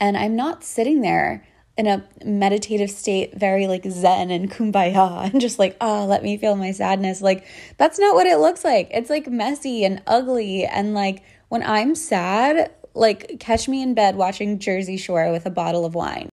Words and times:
And 0.00 0.16
I'm 0.16 0.36
not 0.36 0.62
sitting 0.62 1.00
there 1.00 1.44
in 1.76 1.86
a 1.86 2.04
meditative 2.24 2.90
state, 2.90 3.36
very 3.36 3.66
like 3.66 3.84
zen 3.88 4.30
and 4.30 4.50
kumbaya, 4.50 5.24
and 5.32 5.40
just 5.40 5.58
like, 5.58 5.76
oh, 5.80 6.06
let 6.06 6.22
me 6.22 6.36
feel 6.36 6.56
my 6.56 6.70
sadness. 6.70 7.20
Like, 7.20 7.44
that's 7.76 7.98
not 7.98 8.14
what 8.14 8.26
it 8.26 8.38
looks 8.38 8.64
like. 8.64 8.88
It's 8.92 9.10
like 9.10 9.26
messy 9.26 9.84
and 9.84 10.02
ugly. 10.06 10.64
And 10.64 10.94
like, 10.94 11.22
when 11.48 11.62
I'm 11.62 11.94
sad, 11.94 12.72
like, 12.94 13.40
catch 13.40 13.68
me 13.68 13.82
in 13.82 13.94
bed 13.94 14.16
watching 14.16 14.58
Jersey 14.58 14.96
Shore 14.96 15.30
with 15.32 15.46
a 15.46 15.50
bottle 15.50 15.84
of 15.84 15.94
wine. 15.94 16.28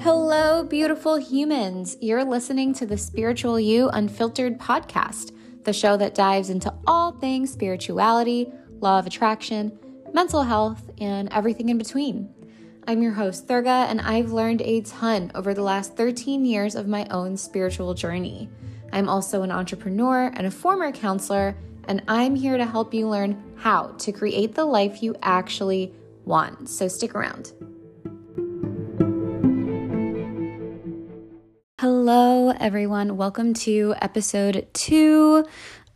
Hello, 0.00 0.64
beautiful 0.64 1.16
humans. 1.16 1.96
You're 2.00 2.24
listening 2.24 2.72
to 2.74 2.86
the 2.86 2.96
Spiritual 2.96 3.60
You 3.60 3.88
Unfiltered 3.88 4.58
podcast, 4.58 5.32
the 5.64 5.72
show 5.72 5.96
that 5.96 6.14
dives 6.14 6.48
into 6.48 6.72
all 6.86 7.12
things 7.12 7.52
spirituality, 7.52 8.52
law 8.80 8.98
of 8.98 9.06
attraction, 9.06 9.76
mental 10.12 10.42
health, 10.42 10.90
and 11.00 11.28
everything 11.32 11.68
in 11.68 11.78
between. 11.78 12.32
I'm 12.86 13.02
your 13.02 13.12
host, 13.12 13.46
Thurga, 13.46 13.86
and 13.90 14.00
I've 14.00 14.32
learned 14.32 14.62
a 14.62 14.80
ton 14.80 15.30
over 15.34 15.52
the 15.52 15.62
last 15.62 15.96
13 15.96 16.44
years 16.44 16.74
of 16.74 16.88
my 16.88 17.06
own 17.10 17.36
spiritual 17.36 17.92
journey. 17.94 18.48
I'm 18.92 19.08
also 19.08 19.42
an 19.42 19.50
entrepreneur 19.50 20.30
and 20.34 20.46
a 20.46 20.50
former 20.50 20.92
counselor, 20.92 21.56
and 21.86 22.02
I'm 22.08 22.34
here 22.34 22.56
to 22.56 22.64
help 22.64 22.94
you 22.94 23.08
learn 23.08 23.42
how 23.56 23.88
to 23.98 24.12
create 24.12 24.54
the 24.54 24.64
life 24.64 25.02
you 25.02 25.16
actually 25.22 25.92
want. 26.24 26.68
So 26.68 26.88
stick 26.88 27.14
around. 27.14 27.52
Hello, 31.80 32.50
everyone. 32.58 33.16
Welcome 33.16 33.54
to 33.54 33.94
episode 34.02 34.66
two 34.72 35.44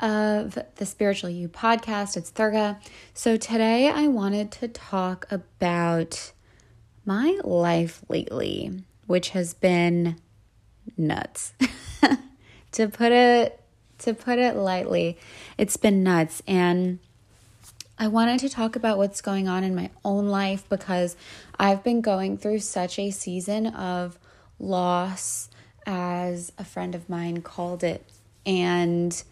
of 0.02 0.58
the 0.76 0.84
Spiritual 0.84 1.30
You 1.30 1.48
podcast. 1.48 2.16
It's 2.16 2.30
Thurga. 2.30 2.78
So, 3.14 3.36
today 3.36 3.88
I 3.88 4.08
wanted 4.08 4.50
to 4.52 4.68
talk 4.68 5.26
about 5.30 6.32
my 7.06 7.38
life 7.44 8.02
lately, 8.08 8.82
which 9.06 9.30
has 9.30 9.54
been 9.54 10.16
nuts. 10.98 11.54
to 12.72 12.88
put 12.88 13.12
it 13.12 13.60
to 13.98 14.12
put 14.12 14.38
it 14.40 14.56
lightly, 14.56 15.16
it's 15.56 15.76
been 15.76 16.02
nuts 16.02 16.42
and 16.48 16.98
I 17.96 18.08
wanted 18.08 18.40
to 18.40 18.48
talk 18.48 18.74
about 18.74 18.98
what's 18.98 19.20
going 19.20 19.46
on 19.46 19.62
in 19.62 19.76
my 19.76 19.90
own 20.04 20.26
life 20.26 20.68
because 20.68 21.16
I've 21.60 21.84
been 21.84 22.00
going 22.00 22.36
through 22.36 22.58
such 22.58 22.98
a 22.98 23.12
season 23.12 23.68
of 23.68 24.18
loss 24.58 25.48
as 25.86 26.50
a 26.58 26.64
friend 26.64 26.96
of 26.96 27.08
mine 27.08 27.42
called 27.42 27.84
it 27.84 28.04
and 28.44 29.22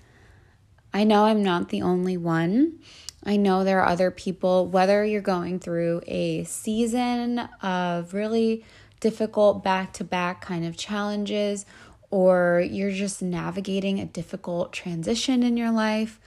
I 0.92 1.04
know 1.04 1.24
I'm 1.24 1.42
not 1.42 1.68
the 1.68 1.82
only 1.82 2.16
one. 2.16 2.78
I 3.24 3.36
know 3.36 3.64
there 3.64 3.80
are 3.80 3.88
other 3.88 4.10
people, 4.10 4.66
whether 4.66 5.04
you're 5.04 5.20
going 5.20 5.60
through 5.60 6.02
a 6.06 6.44
season 6.44 7.38
of 7.62 8.14
really 8.14 8.64
difficult 8.98 9.62
back 9.62 9.92
to 9.94 10.04
back 10.04 10.40
kind 10.40 10.64
of 10.64 10.76
challenges, 10.76 11.66
or 12.10 12.64
you're 12.68 12.90
just 12.90 13.22
navigating 13.22 14.00
a 14.00 14.04
difficult 14.04 14.72
transition 14.72 15.42
in 15.42 15.56
your 15.56 15.70
life, 15.70 16.18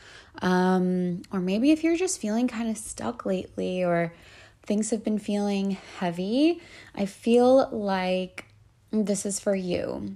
um, 0.42 1.22
or 1.32 1.40
maybe 1.40 1.72
if 1.72 1.84
you're 1.84 1.98
just 1.98 2.22
feeling 2.22 2.48
kind 2.48 2.70
of 2.70 2.78
stuck 2.78 3.26
lately 3.26 3.84
or 3.84 4.14
things 4.66 4.92
have 4.92 5.04
been 5.04 5.20
feeling 5.20 5.78
heavy, 6.00 6.62
I 6.96 7.06
feel 7.06 7.70
like 7.72 8.46
this 8.92 9.26
is 9.26 9.40
for 9.40 9.56
you. 9.56 10.16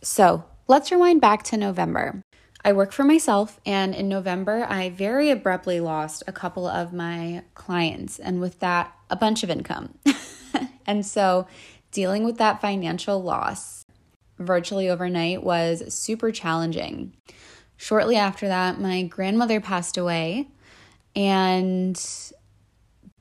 So 0.00 0.44
let's 0.68 0.90
rewind 0.90 1.20
back 1.20 1.42
to 1.44 1.56
November. 1.56 2.23
I 2.66 2.72
work 2.72 2.92
for 2.92 3.04
myself, 3.04 3.60
and 3.66 3.94
in 3.94 4.08
November, 4.08 4.64
I 4.66 4.88
very 4.88 5.30
abruptly 5.30 5.80
lost 5.80 6.22
a 6.26 6.32
couple 6.32 6.66
of 6.66 6.94
my 6.94 7.42
clients, 7.54 8.18
and 8.18 8.40
with 8.40 8.60
that, 8.60 8.90
a 9.10 9.16
bunch 9.16 9.42
of 9.42 9.50
income. 9.50 9.98
and 10.86 11.04
so, 11.04 11.46
dealing 11.92 12.24
with 12.24 12.38
that 12.38 12.62
financial 12.62 13.22
loss 13.22 13.84
virtually 14.38 14.88
overnight 14.88 15.42
was 15.42 15.92
super 15.92 16.32
challenging. 16.32 17.14
Shortly 17.76 18.16
after 18.16 18.48
that, 18.48 18.80
my 18.80 19.02
grandmother 19.02 19.60
passed 19.60 19.98
away, 19.98 20.48
and 21.14 22.02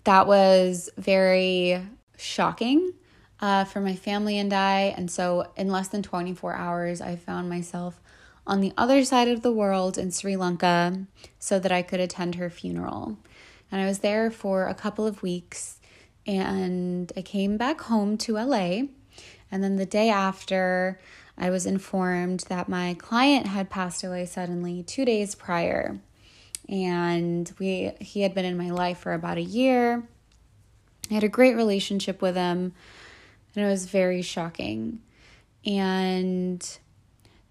that 0.05 0.25
was 0.25 0.89
very 0.97 1.85
shocking 2.15 2.93
uh, 3.41 3.65
for 3.65 3.81
my 3.81 3.95
family 3.95 4.37
and 4.37 4.53
I. 4.53 4.93
And 4.95 5.11
so, 5.11 5.51
in 5.57 5.67
less 5.67 5.89
than 5.89 6.01
24 6.01 6.55
hours, 6.55 7.01
I 7.01 7.17
found 7.17 7.49
myself 7.49 7.99
on 8.45 8.61
the 8.61 8.73
other 8.77 9.03
side 9.03 9.27
of 9.27 9.41
the 9.41 9.51
world 9.51 9.97
in 9.97 10.11
Sri 10.11 10.35
Lanka 10.35 11.05
so 11.39 11.59
that 11.59 11.71
I 11.71 11.81
could 11.81 11.99
attend 11.99 12.35
her 12.35 12.49
funeral. 12.49 13.17
And 13.71 13.81
I 13.81 13.85
was 13.85 13.99
there 13.99 14.29
for 14.29 14.67
a 14.67 14.73
couple 14.73 15.07
of 15.07 15.23
weeks 15.23 15.79
and 16.27 17.11
I 17.15 17.21
came 17.21 17.57
back 17.57 17.81
home 17.81 18.17
to 18.19 18.33
LA. 18.33 18.83
And 19.51 19.63
then 19.63 19.75
the 19.75 19.85
day 19.85 20.09
after, 20.09 20.99
I 21.37 21.49
was 21.49 21.65
informed 21.65 22.41
that 22.49 22.69
my 22.69 22.95
client 22.95 23.47
had 23.47 23.69
passed 23.69 24.03
away 24.03 24.25
suddenly 24.25 24.83
2 24.83 25.05
days 25.05 25.35
prior. 25.35 25.99
And 26.69 27.51
we 27.59 27.91
he 27.99 28.21
had 28.21 28.33
been 28.33 28.45
in 28.45 28.57
my 28.57 28.69
life 28.69 28.99
for 28.99 29.13
about 29.13 29.37
a 29.37 29.41
year. 29.41 30.03
I 31.11 31.15
had 31.15 31.23
a 31.23 31.29
great 31.29 31.55
relationship 31.55 32.21
with 32.21 32.35
him, 32.35 32.73
and 33.55 33.65
it 33.65 33.67
was 33.67 33.85
very 33.85 34.21
shocking. 34.21 35.01
And 35.65 36.65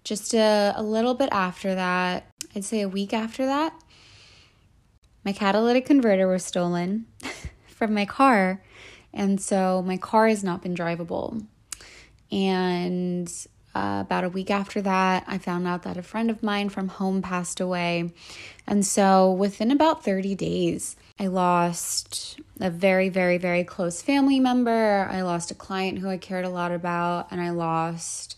just 0.03 0.33
a, 0.33 0.73
a 0.75 0.83
little 0.83 1.13
bit 1.13 1.29
after 1.31 1.75
that, 1.75 2.25
I'd 2.55 2.65
say 2.65 2.81
a 2.81 2.89
week 2.89 3.13
after 3.13 3.45
that, 3.45 3.73
my 5.23 5.31
catalytic 5.31 5.85
converter 5.85 6.27
was 6.27 6.43
stolen 6.43 7.05
from 7.67 7.93
my 7.93 8.05
car. 8.05 8.61
And 9.13 9.39
so 9.39 9.81
my 9.81 9.97
car 9.97 10.27
has 10.27 10.43
not 10.43 10.61
been 10.61 10.75
drivable. 10.75 11.45
And 12.31 13.31
uh, 13.75 13.99
about 14.01 14.23
a 14.23 14.29
week 14.29 14.51
after 14.51 14.81
that, 14.81 15.23
I 15.27 15.37
found 15.37 15.67
out 15.67 15.83
that 15.83 15.97
a 15.97 16.03
friend 16.03 16.29
of 16.29 16.43
mine 16.43 16.69
from 16.69 16.89
home 16.89 17.21
passed 17.21 17.59
away. 17.59 18.11
And 18.67 18.85
so 18.85 19.31
within 19.31 19.71
about 19.71 20.03
30 20.03 20.35
days, 20.35 20.95
I 21.19 21.27
lost 21.27 22.39
a 22.59 22.69
very, 22.69 23.09
very, 23.09 23.37
very 23.37 23.63
close 23.63 24.01
family 24.01 24.39
member. 24.39 25.07
I 25.09 25.21
lost 25.21 25.51
a 25.51 25.55
client 25.55 25.99
who 25.99 26.09
I 26.09 26.17
cared 26.17 26.45
a 26.45 26.49
lot 26.49 26.71
about, 26.71 27.31
and 27.31 27.39
I 27.39 27.51
lost 27.51 28.37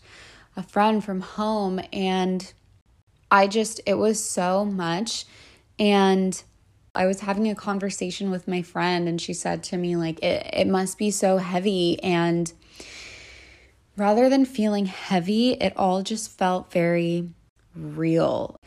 a 0.56 0.62
friend 0.62 1.04
from 1.04 1.20
home 1.20 1.80
and 1.92 2.52
I 3.30 3.46
just 3.46 3.80
it 3.86 3.94
was 3.94 4.22
so 4.22 4.64
much. 4.64 5.26
And 5.78 6.42
I 6.94 7.06
was 7.06 7.20
having 7.20 7.48
a 7.50 7.54
conversation 7.54 8.30
with 8.30 8.48
my 8.48 8.62
friend 8.62 9.08
and 9.08 9.20
she 9.20 9.34
said 9.34 9.62
to 9.64 9.76
me 9.76 9.96
like 9.96 10.22
it 10.22 10.48
it 10.52 10.66
must 10.66 10.98
be 10.98 11.10
so 11.10 11.36
heavy. 11.36 12.02
And 12.02 12.52
rather 13.96 14.28
than 14.28 14.44
feeling 14.44 14.86
heavy 14.86 15.52
it 15.52 15.74
all 15.76 16.02
just 16.02 16.36
felt 16.38 16.72
very 16.72 17.28
real. 17.74 18.58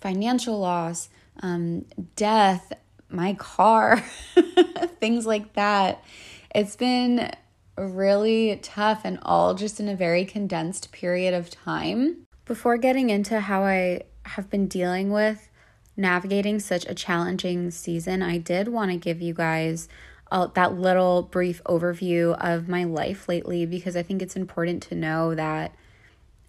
Financial 0.00 0.58
loss 0.58 1.08
um, 1.40 1.84
death 2.16 2.72
my 3.08 3.34
car 3.34 3.98
things 5.00 5.26
like 5.26 5.52
that. 5.54 6.02
It's 6.54 6.76
been 6.76 7.30
really 7.76 8.58
tough 8.62 9.02
and 9.04 9.18
all 9.22 9.54
just 9.54 9.80
in 9.80 9.88
a 9.88 9.96
very 9.96 10.24
condensed 10.24 10.92
period 10.92 11.34
of 11.34 11.50
time. 11.50 12.26
Before 12.44 12.76
getting 12.76 13.10
into 13.10 13.40
how 13.40 13.64
I 13.64 14.02
have 14.24 14.50
been 14.50 14.68
dealing 14.68 15.10
with 15.10 15.48
navigating 15.96 16.60
such 16.60 16.86
a 16.86 16.94
challenging 16.94 17.70
season, 17.70 18.22
I 18.22 18.38
did 18.38 18.68
want 18.68 18.90
to 18.90 18.96
give 18.96 19.20
you 19.20 19.34
guys 19.34 19.88
uh, 20.30 20.46
that 20.54 20.74
little 20.74 21.22
brief 21.22 21.62
overview 21.64 22.36
of 22.40 22.68
my 22.68 22.84
life 22.84 23.28
lately 23.28 23.66
because 23.66 23.96
I 23.96 24.02
think 24.02 24.22
it's 24.22 24.36
important 24.36 24.82
to 24.84 24.94
know 24.94 25.34
that 25.34 25.74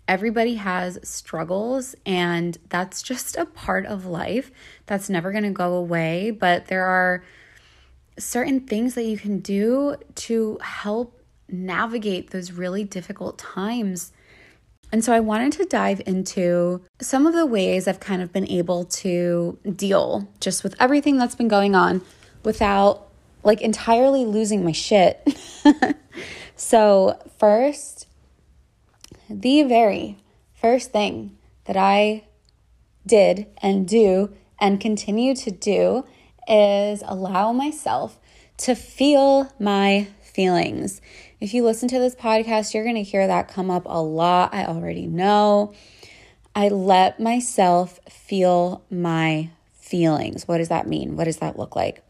everybody 0.08 0.56
has 0.56 0.98
struggles 1.04 1.96
and 2.06 2.58
that's 2.70 3.02
just 3.02 3.36
a 3.36 3.46
part 3.46 3.86
of 3.86 4.06
life 4.06 4.52
that's 4.86 5.10
never 5.10 5.32
going 5.32 5.44
to 5.44 5.52
go 5.52 5.74
away. 5.74 6.32
But 6.32 6.68
there 6.68 6.86
are 6.86 7.24
certain 8.18 8.62
things 8.62 8.96
that 8.96 9.04
you 9.04 9.18
can 9.18 9.40
do 9.40 9.96
to 10.16 10.58
help 10.62 11.17
navigate 11.50 12.32
those 12.32 12.52
really 12.52 12.84
difficult 12.84 13.38
times. 13.38 14.12
And 14.92 15.04
so 15.04 15.14
I 15.14 15.20
wanted 15.20 15.54
to 15.54 15.66
dive 15.66 16.02
into 16.06 16.82
some 17.02 17.26
of 17.26 17.34
the 17.34 17.46
ways 17.46 17.88
I've 17.88 18.00
kind 18.00 18.22
of 18.22 18.32
been 18.32 18.50
able 18.50 18.86
to 18.86 19.58
deal 19.76 20.28
just 20.40 20.64
with 20.64 20.76
everything 20.80 21.18
that's 21.18 21.36
been 21.36 21.48
going 21.48 21.76
on 21.76 22.02
without 22.44 23.08
like 23.44 23.62
entirely 23.62 24.26
losing 24.26 24.64
my 24.64 24.72
shit. 24.72 25.26
so, 26.56 27.20
first, 27.38 28.08
the 29.30 29.64
very 29.64 30.18
first 30.54 30.92
thing 30.92 31.38
that 31.66 31.78
I 31.78 32.24
did 33.06 33.48
and 33.62 33.88
do 33.88 34.34
and 34.60 34.80
continue 34.80 35.36
to 35.36 35.52
do 35.52 36.06
is 36.48 37.04
allow 37.06 37.52
myself 37.52 38.20
to 38.58 38.76
feel 38.76 39.54
my 39.60 40.08
feelings. 40.22 41.02
If 41.40 41.54
you 41.54 41.64
listen 41.64 41.88
to 41.90 42.00
this 42.00 42.16
podcast, 42.16 42.74
you're 42.74 42.84
going 42.84 42.96
to 42.96 43.04
hear 43.04 43.28
that 43.28 43.48
come 43.48 43.70
up 43.70 43.84
a 43.86 44.02
lot. 44.02 44.56
I 44.56 44.66
already 44.66 45.06
know. 45.06 45.74
I 46.56 46.70
let 46.70 47.20
myself 47.20 48.00
feel 48.10 48.84
my 48.90 49.52
feelings. 49.76 50.48
What 50.48 50.58
does 50.58 50.70
that 50.70 50.88
mean? 50.88 51.16
What 51.16 51.26
does 51.26 51.38
that 51.38 51.60
look 51.60 51.76
like? 51.76 52.04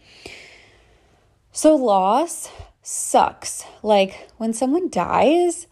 So, 1.52 1.76
loss 1.76 2.50
sucks. 2.82 3.66
Like 3.84 4.30
when 4.38 4.54
someone 4.54 4.90
dies, 4.90 5.68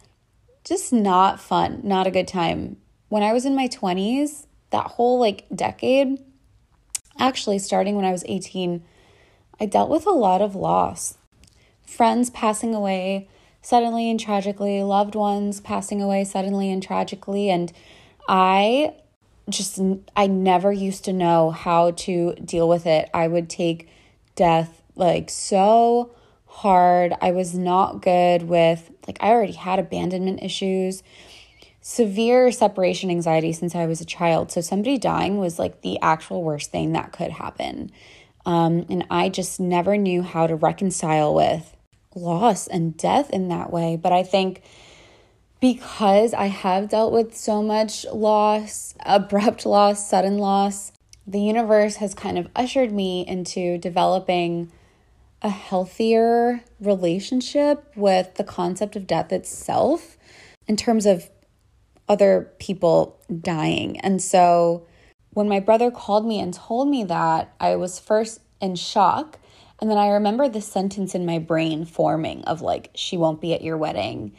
just 0.65 0.91
not 0.91 1.39
fun, 1.39 1.79
not 1.81 2.07
a 2.07 2.11
good 2.11 2.27
time. 2.27 2.75
When 3.07 3.23
I 3.23 3.31
was 3.31 3.45
in 3.45 3.55
my 3.55 3.69
20s, 3.69 4.47
that 4.71 4.87
whole 4.87 5.17
like 5.17 5.45
decade, 5.55 6.17
actually 7.17 7.59
starting 7.59 7.95
when 7.95 8.03
I 8.03 8.11
was 8.11 8.25
18, 8.27 8.83
I 9.61 9.65
dealt 9.65 9.89
with 9.89 10.05
a 10.05 10.11
lot 10.11 10.41
of 10.41 10.55
loss. 10.55 11.17
Friends 11.85 12.29
passing 12.29 12.75
away 12.75 13.29
suddenly 13.65 14.11
and 14.11 14.19
tragically, 14.19 14.83
loved 14.83 15.15
ones 15.15 15.59
passing 15.59 15.99
away 15.99 16.23
suddenly 16.23 16.71
and 16.71 16.83
tragically. 16.83 17.49
And 17.49 17.73
I 18.29 18.93
just, 19.49 19.79
I 20.15 20.27
never 20.27 20.71
used 20.71 21.03
to 21.05 21.13
know 21.13 21.49
how 21.49 21.91
to 21.91 22.35
deal 22.35 22.69
with 22.69 22.85
it. 22.85 23.09
I 23.11 23.27
would 23.27 23.49
take 23.49 23.89
death 24.35 24.83
like 24.95 25.31
so 25.31 26.13
hard. 26.45 27.15
I 27.19 27.31
was 27.31 27.55
not 27.55 28.03
good 28.03 28.43
with, 28.43 28.91
like, 29.07 29.17
I 29.19 29.29
already 29.29 29.53
had 29.53 29.79
abandonment 29.79 30.43
issues, 30.43 31.01
severe 31.81 32.51
separation 32.51 33.09
anxiety 33.09 33.51
since 33.51 33.73
I 33.73 33.87
was 33.87 33.99
a 33.99 34.05
child. 34.05 34.51
So, 34.51 34.61
somebody 34.61 34.99
dying 34.99 35.39
was 35.39 35.57
like 35.57 35.81
the 35.81 35.99
actual 36.01 36.43
worst 36.43 36.71
thing 36.71 36.91
that 36.91 37.11
could 37.11 37.31
happen. 37.31 37.91
Um, 38.45 38.85
and 38.91 39.07
I 39.09 39.29
just 39.29 39.59
never 39.59 39.97
knew 39.97 40.21
how 40.21 40.45
to 40.45 40.55
reconcile 40.55 41.33
with 41.33 41.75
loss 42.15 42.67
and 42.67 42.97
death 42.97 43.29
in 43.29 43.49
that 43.49 43.71
way. 43.71 43.97
But 44.01 44.13
I 44.13 44.23
think 44.23 44.63
because 45.59 46.33
I 46.33 46.47
have 46.47 46.89
dealt 46.89 47.13
with 47.13 47.35
so 47.35 47.61
much 47.61 48.05
loss, 48.11 48.95
abrupt 49.05 49.65
loss, 49.65 50.09
sudden 50.09 50.37
loss, 50.37 50.91
the 51.27 51.39
universe 51.39 51.95
has 51.97 52.13
kind 52.13 52.37
of 52.37 52.47
ushered 52.55 52.91
me 52.91 53.25
into 53.27 53.77
developing 53.77 54.71
a 55.41 55.49
healthier 55.49 56.63
relationship 56.79 57.91
with 57.95 58.35
the 58.35 58.43
concept 58.43 58.95
of 58.95 59.07
death 59.07 59.31
itself 59.31 60.17
in 60.67 60.75
terms 60.75 61.05
of 61.05 61.29
other 62.07 62.51
people 62.59 63.19
dying. 63.41 63.99
And 63.99 64.21
so 64.21 64.85
when 65.31 65.49
my 65.49 65.59
brother 65.59 65.91
called 65.91 66.25
me 66.25 66.39
and 66.39 66.53
told 66.53 66.87
me 66.87 67.03
that, 67.03 67.53
I 67.59 67.75
was 67.75 67.99
first 67.99 68.41
in 68.61 68.75
shock. 68.75 69.39
And 69.81 69.89
then 69.89 69.97
I 69.97 70.09
remember 70.09 70.47
the 70.47 70.61
sentence 70.61 71.15
in 71.15 71.25
my 71.25 71.39
brain 71.39 71.85
forming 71.85 72.43
of 72.45 72.61
like, 72.61 72.91
she 72.95 73.17
won't 73.17 73.41
be 73.41 73.53
at 73.53 73.61
your 73.61 73.77
wedding, 73.77 74.33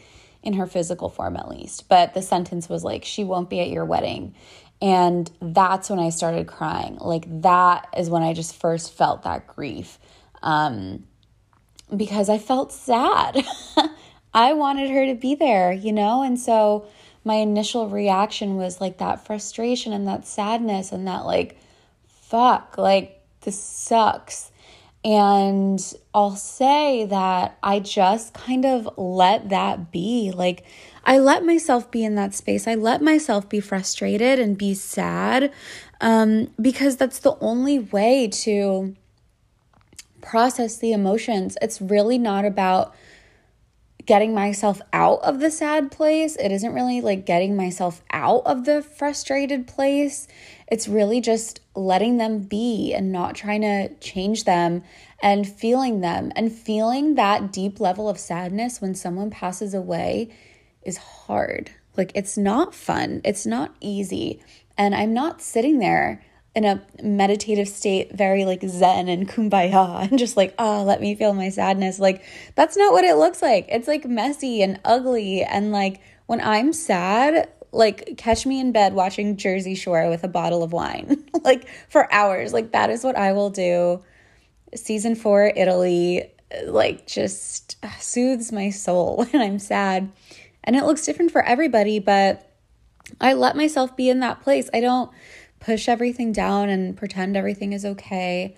in 0.46 0.54
her 0.54 0.66
physical 0.66 1.10
form 1.10 1.36
at 1.36 1.48
least. 1.48 1.88
But 1.88 2.14
the 2.14 2.22
sentence 2.22 2.68
was 2.68 2.84
like, 2.84 3.04
she 3.04 3.24
won't 3.24 3.50
be 3.50 3.60
at 3.60 3.68
your 3.68 3.84
wedding. 3.84 4.34
And 4.80 5.30
that's 5.42 5.90
when 5.90 5.98
I 5.98 6.10
started 6.10 6.46
crying. 6.46 6.98
Like, 7.00 7.24
that 7.42 7.88
is 7.96 8.08
when 8.08 8.22
I 8.22 8.32
just 8.32 8.54
first 8.54 8.92
felt 8.92 9.24
that 9.24 9.48
grief 9.48 9.98
um, 10.42 11.04
because 11.94 12.28
I 12.28 12.38
felt 12.38 12.72
sad. 12.72 13.44
I 14.34 14.52
wanted 14.52 14.90
her 14.90 15.06
to 15.06 15.14
be 15.14 15.34
there, 15.34 15.72
you 15.72 15.92
know? 15.92 16.22
And 16.22 16.38
so 16.38 16.86
my 17.24 17.34
initial 17.34 17.88
reaction 17.88 18.56
was 18.56 18.80
like 18.80 18.98
that 18.98 19.26
frustration 19.26 19.92
and 19.92 20.06
that 20.06 20.28
sadness 20.28 20.92
and 20.92 21.08
that, 21.08 21.26
like, 21.26 21.58
fuck, 22.06 22.78
like, 22.78 23.20
this 23.40 23.58
sucks. 23.58 24.52
And 25.06 25.80
I'll 26.12 26.34
say 26.34 27.06
that 27.06 27.58
I 27.62 27.78
just 27.78 28.34
kind 28.34 28.64
of 28.66 28.88
let 28.98 29.50
that 29.50 29.92
be. 29.92 30.32
Like, 30.34 30.64
I 31.04 31.18
let 31.18 31.46
myself 31.46 31.92
be 31.92 32.04
in 32.04 32.16
that 32.16 32.34
space. 32.34 32.66
I 32.66 32.74
let 32.74 33.00
myself 33.00 33.48
be 33.48 33.60
frustrated 33.60 34.40
and 34.40 34.58
be 34.58 34.74
sad 34.74 35.52
um, 36.00 36.50
because 36.60 36.96
that's 36.96 37.20
the 37.20 37.36
only 37.40 37.78
way 37.78 38.26
to 38.42 38.96
process 40.22 40.78
the 40.78 40.90
emotions. 40.90 41.56
It's 41.62 41.80
really 41.80 42.18
not 42.18 42.44
about 42.44 42.92
getting 44.06 44.32
myself 44.32 44.80
out 44.92 45.20
of 45.22 45.40
the 45.40 45.50
sad 45.50 45.90
place. 45.90 46.36
It 46.36 46.52
isn't 46.52 46.72
really 46.72 47.00
like 47.00 47.26
getting 47.26 47.56
myself 47.56 48.02
out 48.12 48.42
of 48.46 48.64
the 48.64 48.80
frustrated 48.80 49.66
place. 49.66 50.28
It's 50.68 50.88
really 50.88 51.20
just 51.20 51.60
letting 51.74 52.16
them 52.16 52.40
be 52.40 52.94
and 52.94 53.12
not 53.12 53.34
trying 53.34 53.62
to 53.62 53.94
change 53.96 54.44
them 54.44 54.82
and 55.20 55.46
feeling 55.48 56.00
them. 56.00 56.32
And 56.36 56.52
feeling 56.52 57.16
that 57.16 57.52
deep 57.52 57.80
level 57.80 58.08
of 58.08 58.18
sadness 58.18 58.80
when 58.80 58.94
someone 58.94 59.30
passes 59.30 59.74
away 59.74 60.30
is 60.82 60.96
hard. 60.96 61.70
Like, 61.96 62.12
it's 62.14 62.38
not 62.38 62.74
fun, 62.74 63.20
it's 63.24 63.46
not 63.46 63.74
easy. 63.80 64.40
And 64.78 64.94
I'm 64.94 65.14
not 65.14 65.42
sitting 65.42 65.78
there 65.78 66.22
in 66.56 66.64
a 66.64 66.82
meditative 67.02 67.68
state, 67.68 68.12
very 68.12 68.46
like 68.46 68.62
zen 68.66 69.08
and 69.08 69.28
kumbaya, 69.28 70.00
and 70.10 70.18
just 70.18 70.38
like, 70.38 70.54
oh, 70.58 70.82
let 70.82 71.02
me 71.02 71.14
feel 71.14 71.34
my 71.34 71.50
sadness. 71.50 72.00
Like, 72.00 72.24
that's 72.54 72.78
not 72.78 72.94
what 72.94 73.04
it 73.04 73.16
looks 73.16 73.42
like. 73.42 73.66
It's 73.68 73.86
like 73.86 74.06
messy 74.06 74.62
and 74.62 74.80
ugly. 74.82 75.44
And 75.44 75.70
like, 75.70 76.00
when 76.24 76.40
I'm 76.40 76.72
sad, 76.72 77.50
like, 77.72 78.16
catch 78.16 78.46
me 78.46 78.58
in 78.58 78.72
bed 78.72 78.94
watching 78.94 79.36
Jersey 79.36 79.74
Shore 79.74 80.08
with 80.08 80.24
a 80.24 80.28
bottle 80.28 80.62
of 80.62 80.72
wine, 80.72 81.22
like 81.44 81.68
for 81.90 82.10
hours. 82.10 82.54
Like, 82.54 82.72
that 82.72 82.88
is 82.88 83.04
what 83.04 83.16
I 83.16 83.32
will 83.32 83.50
do. 83.50 84.02
Season 84.74 85.14
four, 85.14 85.52
Italy, 85.54 86.32
like, 86.64 87.06
just 87.06 87.76
soothes 88.00 88.50
my 88.50 88.70
soul 88.70 89.26
when 89.30 89.42
I'm 89.42 89.58
sad. 89.58 90.10
And 90.64 90.74
it 90.74 90.84
looks 90.84 91.04
different 91.04 91.32
for 91.32 91.42
everybody, 91.42 91.98
but 91.98 92.50
I 93.20 93.34
let 93.34 93.56
myself 93.56 93.94
be 93.94 94.08
in 94.08 94.20
that 94.20 94.40
place. 94.40 94.70
I 94.72 94.80
don't 94.80 95.10
push 95.60 95.88
everything 95.88 96.32
down 96.32 96.68
and 96.68 96.96
pretend 96.96 97.36
everything 97.36 97.72
is 97.72 97.84
okay. 97.84 98.56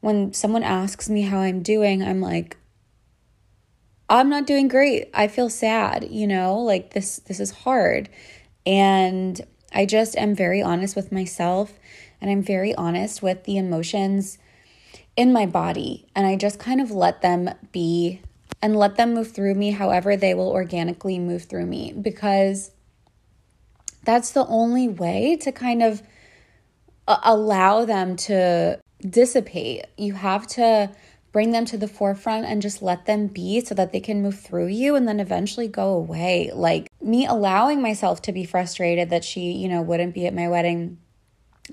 When 0.00 0.32
someone 0.32 0.62
asks 0.62 1.08
me 1.08 1.22
how 1.22 1.38
I'm 1.38 1.62
doing, 1.62 2.02
I'm 2.02 2.20
like, 2.20 2.56
I'm 4.08 4.28
not 4.28 4.46
doing 4.46 4.68
great. 4.68 5.10
I 5.14 5.28
feel 5.28 5.48
sad, 5.48 6.08
you 6.10 6.26
know, 6.26 6.58
like 6.58 6.94
this 6.94 7.18
this 7.20 7.38
is 7.38 7.50
hard. 7.50 8.08
And 8.66 9.40
I 9.72 9.86
just 9.86 10.16
am 10.16 10.34
very 10.34 10.62
honest 10.62 10.96
with 10.96 11.12
myself 11.12 11.72
and 12.20 12.30
I'm 12.30 12.42
very 12.42 12.74
honest 12.74 13.22
with 13.22 13.44
the 13.44 13.56
emotions 13.56 14.38
in 15.16 15.32
my 15.32 15.46
body 15.46 16.06
and 16.14 16.26
I 16.26 16.36
just 16.36 16.58
kind 16.58 16.80
of 16.80 16.90
let 16.90 17.22
them 17.22 17.50
be 17.72 18.20
and 18.62 18.76
let 18.76 18.96
them 18.96 19.14
move 19.14 19.32
through 19.32 19.54
me 19.54 19.70
however 19.70 20.16
they 20.16 20.34
will 20.34 20.50
organically 20.50 21.18
move 21.18 21.44
through 21.44 21.66
me 21.66 21.92
because 21.92 22.72
that's 24.04 24.32
the 24.32 24.46
only 24.46 24.88
way 24.88 25.36
to 25.42 25.52
kind 25.52 25.82
of 25.82 26.02
allow 27.22 27.84
them 27.84 28.16
to 28.16 28.80
dissipate. 29.00 29.86
You 29.96 30.14
have 30.14 30.46
to 30.48 30.90
bring 31.32 31.52
them 31.52 31.64
to 31.64 31.78
the 31.78 31.88
forefront 31.88 32.46
and 32.46 32.60
just 32.60 32.82
let 32.82 33.06
them 33.06 33.28
be 33.28 33.60
so 33.60 33.74
that 33.74 33.92
they 33.92 34.00
can 34.00 34.22
move 34.22 34.38
through 34.38 34.66
you 34.66 34.96
and 34.96 35.06
then 35.06 35.20
eventually 35.20 35.68
go 35.68 35.92
away. 35.92 36.50
Like 36.52 36.88
me 37.00 37.26
allowing 37.26 37.80
myself 37.80 38.20
to 38.22 38.32
be 38.32 38.44
frustrated 38.44 39.10
that 39.10 39.24
she, 39.24 39.52
you 39.52 39.68
know, 39.68 39.82
wouldn't 39.82 40.14
be 40.14 40.26
at 40.26 40.34
my 40.34 40.48
wedding, 40.48 40.98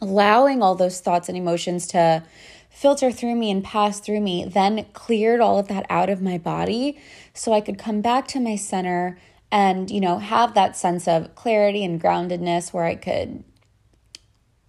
allowing 0.02 0.62
all 0.62 0.76
those 0.76 1.00
thoughts 1.00 1.28
and 1.28 1.38
emotions 1.38 1.88
to 1.88 2.24
filter 2.70 3.12
through 3.12 3.36
me 3.36 3.50
and 3.50 3.64
pass 3.64 4.00
through 4.00 4.22
me, 4.22 4.46
then 4.46 4.86
cleared 4.94 5.40
all 5.40 5.58
of 5.58 5.68
that 5.68 5.86
out 5.90 6.10
of 6.10 6.22
my 6.22 6.38
body 6.38 7.00
so 7.34 7.52
I 7.52 7.62
could 7.62 7.80
come 7.80 8.02
back 8.02 8.28
to 8.30 8.40
my 8.40 8.56
center 8.56 9.18
and, 9.52 9.90
you 9.90 10.00
know, 10.00 10.20
have 10.20 10.54
that 10.54 10.78
sense 10.78 11.08
of 11.08 11.34
clarity 11.34 11.84
and 11.84 12.00
groundedness 12.00 12.74
where 12.74 12.84
I 12.84 12.96
could 12.96 13.44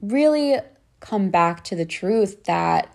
really 0.01 0.57
come 1.01 1.31
back 1.31 1.65
to 1.65 1.77
the 1.77 1.87
truth 1.87 2.45
that 2.45 2.95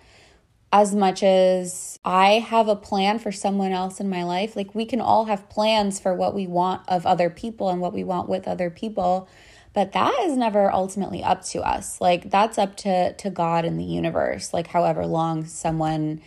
as 0.72 0.96
much 0.96 1.22
as 1.22 2.00
I 2.04 2.40
have 2.40 2.68
a 2.68 2.76
plan 2.76 3.20
for 3.20 3.32
someone 3.32 3.72
else 3.72 4.00
in 4.00 4.10
my 4.10 4.24
life, 4.24 4.56
like 4.56 4.74
we 4.74 4.86
can 4.86 5.02
all 5.02 5.26
have 5.26 5.48
plans 5.48 6.00
for 6.00 6.16
what 6.16 6.34
we 6.34 6.48
want 6.48 6.82
of 6.88 7.06
other 7.06 7.30
people 7.30 7.70
and 7.70 7.80
what 7.80 7.94
we 7.94 8.04
want 8.04 8.28
with 8.28 8.48
other 8.48 8.72
people, 8.72 9.30
but 9.74 9.92
that 9.92 10.14
is 10.24 10.36
never 10.36 10.72
ultimately 10.74 11.24
up 11.24 11.44
to 11.46 11.62
us. 11.62 12.02
Like 12.02 12.32
that's 12.32 12.58
up 12.58 12.76
to 12.78 13.14
to 13.14 13.30
God 13.30 13.66
and 13.66 13.80
the 13.80 13.84
universe, 13.84 14.52
like 14.52 14.68
however 14.68 15.06
long 15.06 15.46
someone 15.46 16.22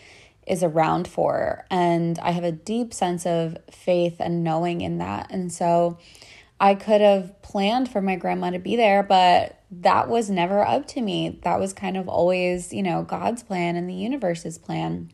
is 0.47 0.63
around 0.63 1.09
for. 1.09 1.67
And 1.69 2.19
I 2.21 2.31
have 2.31 2.45
a 2.45 2.53
deep 2.53 2.95
sense 2.95 3.27
of 3.27 3.59
faith 3.71 4.17
and 4.21 4.45
knowing 4.45 4.81
in 4.81 4.99
that. 4.99 5.31
And 5.31 5.53
so 5.53 5.99
I 6.61 6.77
could 6.77 7.01
have 7.01 7.43
planned 7.43 7.91
for 7.91 8.01
my 8.01 8.17
grandma 8.17 8.51
to 8.51 8.59
be 8.59 8.77
there, 8.77 9.03
but 9.03 9.56
that 9.71 10.09
was 10.09 10.31
never 10.31 10.67
up 10.67 10.87
to 10.89 11.01
me. 11.01 11.41
That 11.43 11.59
was 11.59 11.73
kind 11.73 11.97
of 11.97 12.09
always, 12.09 12.73
you 12.73 12.83
know, 12.83 13.03
God's 13.03 13.43
plan 13.43 13.77
and 13.77 13.89
the 13.89 13.95
universe's 13.95 14.59
plan. 14.59 15.11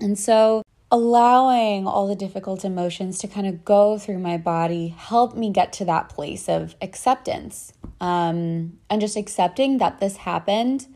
And 0.00 0.18
so 0.18 0.62
allowing 0.90 1.86
all 1.86 2.06
the 2.06 2.14
difficult 2.14 2.64
emotions 2.64 3.18
to 3.18 3.28
kind 3.28 3.46
of 3.46 3.64
go 3.64 3.98
through 3.98 4.18
my 4.18 4.36
body 4.36 4.88
helped 4.88 5.36
me 5.36 5.50
get 5.50 5.72
to 5.72 5.84
that 5.84 6.08
place 6.08 6.48
of 6.48 6.76
acceptance 6.80 7.72
um, 8.00 8.78
and 8.88 9.00
just 9.00 9.16
accepting 9.16 9.78
that 9.78 9.98
this 9.98 10.18
happened 10.18 10.86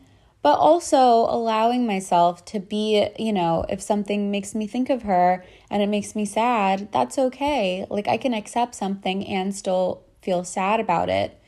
but 0.41 0.57
also 0.57 0.97
allowing 0.97 1.85
myself 1.85 2.45
to 2.45 2.59
be, 2.59 3.09
you 3.17 3.33
know, 3.33 3.65
if 3.67 3.81
something 3.81 4.31
makes 4.31 4.55
me 4.55 4.67
think 4.67 4.89
of 4.89 5.03
her 5.03 5.43
and 5.69 5.81
it 5.83 5.89
makes 5.89 6.15
me 6.15 6.25
sad, 6.25 6.89
that's 6.91 7.17
okay. 7.17 7.85
Like 7.89 8.07
I 8.07 8.17
can 8.17 8.33
accept 8.33 8.75
something 8.75 9.25
and 9.27 9.53
still 9.53 10.03
feel 10.21 10.43
sad 10.43 10.79
about 10.79 11.09
it. 11.09 11.38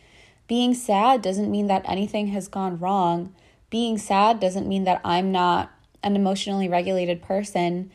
Being 0.52 0.74
sad 0.74 1.22
doesn't 1.22 1.50
mean 1.50 1.68
that 1.68 1.86
anything 1.88 2.28
has 2.28 2.50
gone 2.50 2.78
wrong. 2.78 3.34
being 3.70 3.98
sad 3.98 4.42
doesn't 4.42 4.68
mean 4.68 4.84
that 4.84 5.00
I'm 5.02 5.32
not 5.32 5.72
an 6.04 6.18
emotionally 6.18 6.68
regulated 6.68 7.22
person. 7.22 7.90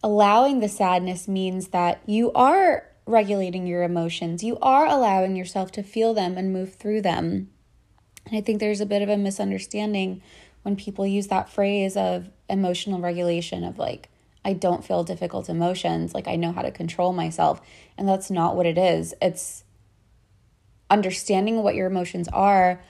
Allowing 0.00 0.60
the 0.60 0.68
sadness 0.68 1.26
means 1.26 1.70
that 1.70 2.00
you 2.06 2.30
are 2.34 2.86
regulating 3.04 3.66
your 3.66 3.82
emotions. 3.82 4.44
You 4.44 4.58
are 4.62 4.86
allowing 4.86 5.34
yourself 5.34 5.72
to 5.72 5.82
feel 5.82 6.14
them 6.14 6.38
and 6.38 6.52
move 6.52 6.72
through 6.72 7.02
them. 7.02 7.50
And 8.26 8.36
I 8.36 8.42
think 8.42 8.60
there's 8.60 8.80
a 8.80 8.86
bit 8.86 9.02
of 9.02 9.08
a 9.08 9.16
misunderstanding 9.16 10.22
when 10.62 10.76
people 10.76 11.04
use 11.04 11.26
that 11.26 11.50
phrase 11.50 11.96
of 11.96 12.30
emotional 12.48 13.00
regulation 13.00 13.64
of 13.64 13.76
like, 13.76 14.08
I 14.44 14.52
don't 14.52 14.84
feel 14.84 15.02
difficult 15.02 15.48
emotions, 15.48 16.14
like 16.14 16.28
I 16.28 16.36
know 16.36 16.52
how 16.52 16.62
to 16.62 16.70
control 16.70 17.12
myself. 17.12 17.60
And 17.96 18.08
that's 18.08 18.30
not 18.30 18.54
what 18.54 18.66
it 18.66 18.78
is. 18.78 19.14
It's 19.20 19.64
understanding 20.90 21.62
what 21.62 21.74
your 21.74 21.86
emotions 21.86 22.28
are, 22.28 22.80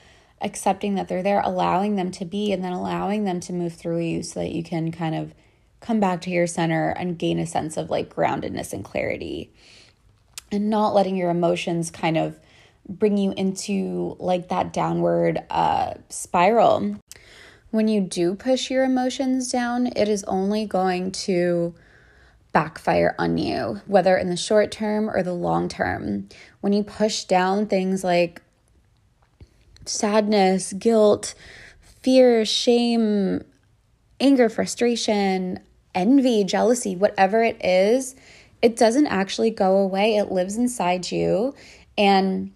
accepting 0.40 0.94
that 0.94 1.08
they're 1.08 1.22
there, 1.22 1.40
allowing 1.40 1.96
them 1.96 2.10
to 2.12 2.24
be, 2.24 2.52
and 2.52 2.62
then 2.62 2.72
allowing 2.72 3.24
them 3.24 3.40
to 3.40 3.52
move 3.52 3.74
through 3.74 4.00
you 4.00 4.22
so 4.22 4.40
that 4.40 4.52
you 4.52 4.62
can 4.62 4.92
kind 4.92 5.14
of 5.14 5.34
come 5.80 6.00
back 6.00 6.20
to 6.22 6.30
your 6.30 6.46
center 6.46 6.90
and 6.90 7.18
gain 7.18 7.38
a 7.38 7.46
sense 7.46 7.76
of 7.76 7.90
like 7.90 8.14
groundedness 8.14 8.72
and 8.72 8.84
clarity. 8.84 9.52
And 10.50 10.70
not 10.70 10.94
letting 10.94 11.16
your 11.16 11.30
emotions 11.30 11.90
kind 11.90 12.16
of 12.16 12.38
bring 12.88 13.18
you 13.18 13.32
into 13.36 14.16
like 14.18 14.48
that 14.48 14.72
downward 14.72 15.44
uh, 15.50 15.94
spiral 16.08 16.96
when 17.70 17.88
you 17.88 18.00
do 18.00 18.34
push 18.34 18.70
your 18.70 18.84
emotions 18.84 19.50
down, 19.50 19.88
it 19.88 20.08
is 20.08 20.24
only 20.24 20.64
going 20.64 21.12
to 21.12 21.74
backfire 22.52 23.14
on 23.18 23.38
you, 23.38 23.80
whether 23.86 24.16
in 24.16 24.30
the 24.30 24.36
short 24.36 24.70
term 24.70 25.08
or 25.08 25.22
the 25.22 25.32
long 25.32 25.68
term. 25.68 26.28
When 26.60 26.72
you 26.72 26.82
push 26.82 27.24
down 27.24 27.66
things 27.66 28.02
like 28.02 28.42
sadness, 29.84 30.72
guilt, 30.72 31.34
fear, 31.80 32.44
shame, 32.44 33.44
anger, 34.20 34.48
frustration, 34.48 35.60
envy, 35.94 36.44
jealousy, 36.44 36.96
whatever 36.96 37.42
it 37.42 37.64
is, 37.64 38.14
it 38.62 38.76
doesn't 38.76 39.06
actually 39.06 39.50
go 39.50 39.76
away. 39.76 40.16
It 40.16 40.32
lives 40.32 40.56
inside 40.56 41.10
you. 41.10 41.54
And 41.96 42.52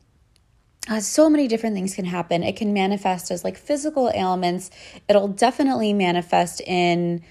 uh, 0.89 1.01
so 1.01 1.31
many 1.31 1.47
different 1.47 1.77
things 1.77 1.95
can 1.95 2.05
happen. 2.05 2.43
It 2.43 2.57
can 2.57 2.73
manifest 2.73 3.31
as 3.31 3.45
like 3.45 3.57
physical 3.57 4.11
ailments. 4.15 4.71
It'll 5.09 5.29
definitely 5.29 5.93
manifest 5.93 6.61
in 6.61 7.23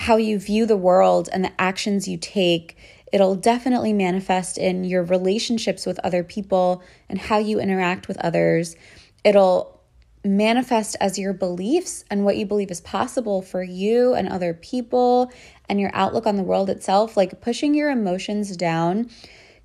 how 0.00 0.16
you 0.16 0.38
view 0.38 0.64
the 0.64 0.78
world 0.78 1.28
and 1.30 1.44
the 1.44 1.60
actions 1.60 2.08
you 2.08 2.16
take. 2.16 2.74
It'll 3.12 3.34
definitely 3.34 3.92
manifest 3.92 4.56
in 4.56 4.82
your 4.84 5.02
relationships 5.02 5.84
with 5.84 5.98
other 5.98 6.24
people 6.24 6.82
and 7.10 7.18
how 7.18 7.36
you 7.36 7.60
interact 7.60 8.08
with 8.08 8.16
others. 8.16 8.76
It'll 9.24 9.78
manifest 10.24 10.96
as 11.02 11.18
your 11.18 11.34
beliefs 11.34 12.06
and 12.10 12.24
what 12.24 12.38
you 12.38 12.46
believe 12.46 12.70
is 12.70 12.80
possible 12.80 13.42
for 13.42 13.62
you 13.62 14.14
and 14.14 14.26
other 14.26 14.54
people 14.54 15.30
and 15.68 15.78
your 15.78 15.90
outlook 15.92 16.26
on 16.26 16.36
the 16.36 16.42
world 16.42 16.70
itself. 16.70 17.14
Like 17.14 17.42
pushing 17.42 17.74
your 17.74 17.90
emotions 17.90 18.56
down 18.56 19.10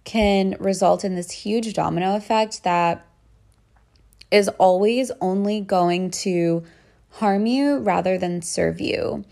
can 0.03 0.57
result 0.59 1.05
in 1.05 1.15
this 1.15 1.31
huge 1.31 1.73
domino 1.73 2.17
effect 2.17 2.63
that 2.63 3.05
is 4.31 4.49
always 4.49 5.11
only 5.21 5.61
going 5.61 6.11
to 6.11 6.65
harm 7.11 7.45
you 7.45 7.77
rather 7.77 8.17
than 8.17 8.41
serve 8.41 8.81
you. 8.81 9.23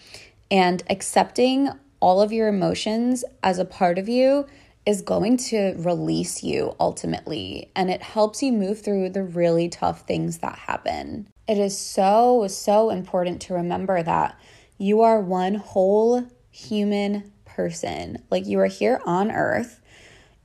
And 0.53 0.83
accepting 0.87 1.71
all 1.99 2.21
of 2.21 2.31
your 2.31 2.47
emotions 2.47 3.25
as 3.41 3.57
a 3.57 3.65
part 3.65 3.97
of 3.97 4.07
you 4.07 4.45
is 4.85 5.01
going 5.01 5.37
to 5.37 5.73
release 5.79 6.43
you 6.43 6.75
ultimately. 6.79 7.71
And 7.75 7.89
it 7.89 8.03
helps 8.03 8.43
you 8.43 8.51
move 8.51 8.79
through 8.79 9.09
the 9.09 9.23
really 9.23 9.67
tough 9.67 10.01
things 10.01 10.37
that 10.39 10.59
happen. 10.59 11.27
It 11.47 11.57
is 11.57 11.75
so, 11.75 12.47
so 12.47 12.91
important 12.91 13.41
to 13.43 13.55
remember 13.55 14.03
that 14.03 14.39
you 14.77 15.01
are 15.01 15.19
one 15.19 15.55
whole 15.55 16.27
human 16.51 17.31
person. 17.45 18.21
Like 18.29 18.45
you 18.45 18.59
are 18.59 18.67
here 18.67 19.01
on 19.05 19.31
earth 19.31 19.81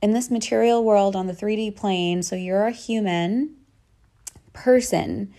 in 0.01 0.13
this 0.13 0.31
material 0.31 0.83
world 0.83 1.15
on 1.15 1.27
the 1.27 1.33
3D 1.33 1.75
plane. 1.75 2.23
So 2.23 2.35
you're 2.35 2.65
a 2.65 2.71
human 2.71 3.57
person. 4.53 5.35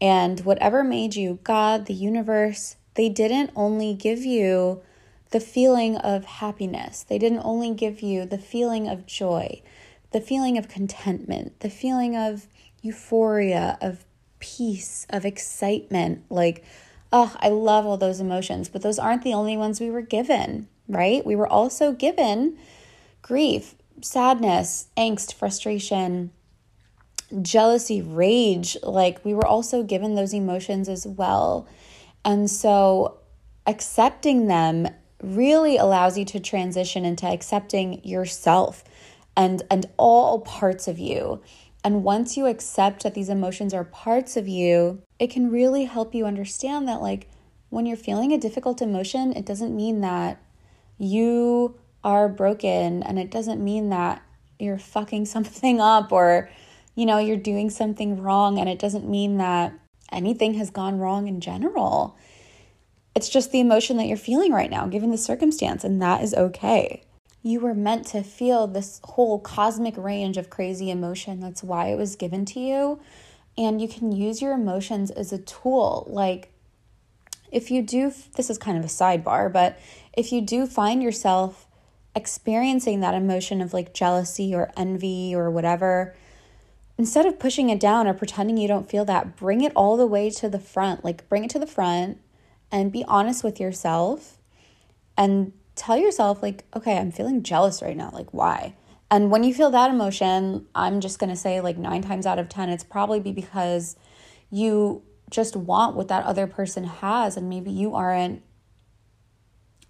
And 0.00 0.38
whatever 0.40 0.84
made 0.84 1.16
you, 1.16 1.40
God, 1.42 1.86
the 1.86 1.94
universe, 1.94 2.76
they 2.94 3.08
didn't 3.08 3.50
only 3.56 3.94
give 3.94 4.24
you 4.24 4.82
the 5.30 5.40
feeling 5.40 5.96
of 5.96 6.24
happiness, 6.24 7.04
they 7.08 7.18
didn't 7.18 7.42
only 7.44 7.72
give 7.72 8.00
you 8.00 8.26
the 8.26 8.38
feeling 8.38 8.88
of 8.88 9.06
joy, 9.06 9.62
the 10.10 10.20
feeling 10.20 10.58
of 10.58 10.68
contentment, 10.68 11.60
the 11.60 11.70
feeling 11.70 12.16
of 12.16 12.46
euphoria, 12.82 13.78
of 13.80 14.04
peace, 14.40 15.06
of 15.08 15.24
excitement. 15.24 16.24
Like, 16.28 16.64
oh, 17.12 17.34
I 17.40 17.48
love 17.48 17.86
all 17.86 17.96
those 17.96 18.20
emotions, 18.20 18.68
but 18.68 18.82
those 18.82 18.98
aren't 18.98 19.22
the 19.22 19.34
only 19.34 19.56
ones 19.56 19.80
we 19.80 19.90
were 19.90 20.02
given, 20.02 20.68
right? 20.88 21.24
We 21.24 21.36
were 21.36 21.48
also 21.48 21.92
given 21.92 22.58
grief, 23.22 23.74
sadness, 24.02 24.88
angst, 24.96 25.32
frustration, 25.34 26.30
jealousy, 27.40 28.02
rage, 28.02 28.76
like 28.82 29.24
we 29.24 29.32
were 29.32 29.46
also 29.46 29.82
given 29.82 30.14
those 30.14 30.34
emotions 30.34 30.88
as 30.88 31.06
well. 31.06 31.66
And 32.24 32.50
so 32.50 33.18
accepting 33.66 34.46
them 34.46 34.88
really 35.22 35.76
allows 35.76 36.18
you 36.18 36.24
to 36.24 36.40
transition 36.40 37.04
into 37.04 37.26
accepting 37.26 38.04
yourself 38.04 38.82
and 39.36 39.62
and 39.70 39.86
all 39.96 40.40
parts 40.40 40.88
of 40.88 40.98
you. 40.98 41.40
And 41.84 42.04
once 42.04 42.36
you 42.36 42.46
accept 42.46 43.02
that 43.02 43.14
these 43.14 43.28
emotions 43.28 43.74
are 43.74 43.84
parts 43.84 44.36
of 44.36 44.46
you, 44.46 45.02
it 45.18 45.28
can 45.28 45.50
really 45.50 45.84
help 45.84 46.14
you 46.14 46.26
understand 46.26 46.86
that 46.88 47.00
like 47.00 47.28
when 47.70 47.86
you're 47.86 47.96
feeling 47.96 48.32
a 48.32 48.38
difficult 48.38 48.82
emotion, 48.82 49.32
it 49.32 49.46
doesn't 49.46 49.74
mean 49.74 50.00
that 50.02 50.40
you 50.98 51.76
are 52.04 52.28
broken 52.28 53.02
and 53.02 53.18
it 53.18 53.30
doesn't 53.30 53.62
mean 53.62 53.88
that 53.90 54.22
you're 54.58 54.78
fucking 54.78 55.24
something 55.34 55.80
up 55.80 56.12
or 56.12 56.50
you 56.94 57.06
know, 57.06 57.18
you're 57.18 57.38
doing 57.38 57.70
something 57.70 58.20
wrong 58.20 58.58
and 58.58 58.68
it 58.68 58.78
doesn't 58.78 59.08
mean 59.08 59.38
that 59.38 59.72
anything 60.12 60.54
has 60.54 60.70
gone 60.70 60.98
wrong 60.98 61.28
in 61.28 61.40
general. 61.40 62.16
It's 63.14 63.28
just 63.28 63.52
the 63.52 63.60
emotion 63.60 63.96
that 63.98 64.06
you're 64.06 64.16
feeling 64.16 64.52
right 64.52 64.70
now, 64.70 64.86
given 64.86 65.10
the 65.10 65.18
circumstance, 65.18 65.84
and 65.84 66.00
that 66.00 66.22
is 66.22 66.34
okay. 66.34 67.02
You 67.42 67.60
were 67.60 67.74
meant 67.74 68.06
to 68.08 68.22
feel 68.22 68.66
this 68.66 69.00
whole 69.04 69.40
cosmic 69.40 69.96
range 69.96 70.36
of 70.36 70.48
crazy 70.48 70.90
emotion. 70.90 71.40
That's 71.40 71.62
why 71.62 71.88
it 71.88 71.98
was 71.98 72.16
given 72.16 72.44
to 72.46 72.60
you. 72.60 73.00
And 73.58 73.82
you 73.82 73.88
can 73.88 74.12
use 74.12 74.40
your 74.40 74.52
emotions 74.52 75.10
as 75.10 75.32
a 75.32 75.38
tool. 75.38 76.06
Like, 76.08 76.52
if 77.50 77.70
you 77.70 77.82
do, 77.82 78.12
this 78.36 78.48
is 78.48 78.58
kind 78.58 78.78
of 78.78 78.84
a 78.84 78.88
sidebar, 78.88 79.52
but 79.52 79.78
if 80.14 80.32
you 80.32 80.40
do 80.40 80.66
find 80.66 81.02
yourself 81.02 81.66
experiencing 82.14 83.00
that 83.00 83.14
emotion 83.14 83.60
of 83.60 83.74
like 83.74 83.92
jealousy 83.92 84.54
or 84.54 84.70
envy 84.76 85.34
or 85.34 85.50
whatever, 85.50 86.14
instead 86.98 87.26
of 87.26 87.38
pushing 87.38 87.70
it 87.70 87.80
down 87.80 88.06
or 88.06 88.14
pretending 88.14 88.56
you 88.56 88.68
don't 88.68 88.88
feel 88.88 89.04
that, 89.04 89.36
bring 89.36 89.62
it 89.62 89.72
all 89.74 89.96
the 89.96 90.06
way 90.06 90.30
to 90.30 90.48
the 90.48 90.58
front. 90.58 91.04
Like, 91.04 91.28
bring 91.28 91.44
it 91.44 91.50
to 91.50 91.58
the 91.58 91.66
front 91.66 92.18
and 92.70 92.92
be 92.92 93.04
honest 93.06 93.42
with 93.42 93.60
yourself 93.60 94.38
and 95.16 95.52
tell 95.74 95.96
yourself, 95.96 96.42
like, 96.42 96.64
okay, 96.76 96.98
I'm 96.98 97.12
feeling 97.12 97.42
jealous 97.42 97.82
right 97.82 97.96
now. 97.96 98.10
Like, 98.12 98.32
why? 98.32 98.74
And 99.10 99.30
when 99.30 99.44
you 99.44 99.52
feel 99.52 99.70
that 99.70 99.90
emotion, 99.90 100.66
I'm 100.74 101.00
just 101.00 101.18
going 101.18 101.30
to 101.30 101.36
say, 101.36 101.60
like, 101.60 101.76
nine 101.76 102.02
times 102.02 102.24
out 102.24 102.38
of 102.38 102.48
10, 102.48 102.70
it's 102.70 102.84
probably 102.84 103.20
be 103.20 103.32
because 103.32 103.96
you 104.50 105.02
just 105.30 105.56
want 105.56 105.96
what 105.96 106.08
that 106.08 106.24
other 106.24 106.46
person 106.46 106.84
has, 106.84 107.36
and 107.36 107.48
maybe 107.48 107.70
you 107.70 107.94
aren't 107.94 108.42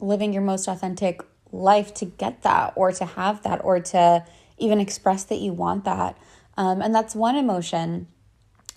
living 0.00 0.32
your 0.32 0.42
most 0.42 0.66
authentic 0.66 1.20
life 1.52 1.94
to 1.94 2.04
get 2.04 2.42
that 2.42 2.72
or 2.74 2.90
to 2.92 3.04
have 3.04 3.42
that 3.42 3.62
or 3.64 3.78
to 3.78 4.24
even 4.58 4.80
express 4.80 5.24
that 5.24 5.38
you 5.38 5.52
want 5.52 5.84
that. 5.84 6.16
Um, 6.56 6.82
and 6.82 6.94
that's 6.94 7.14
one 7.14 7.36
emotion 7.36 8.06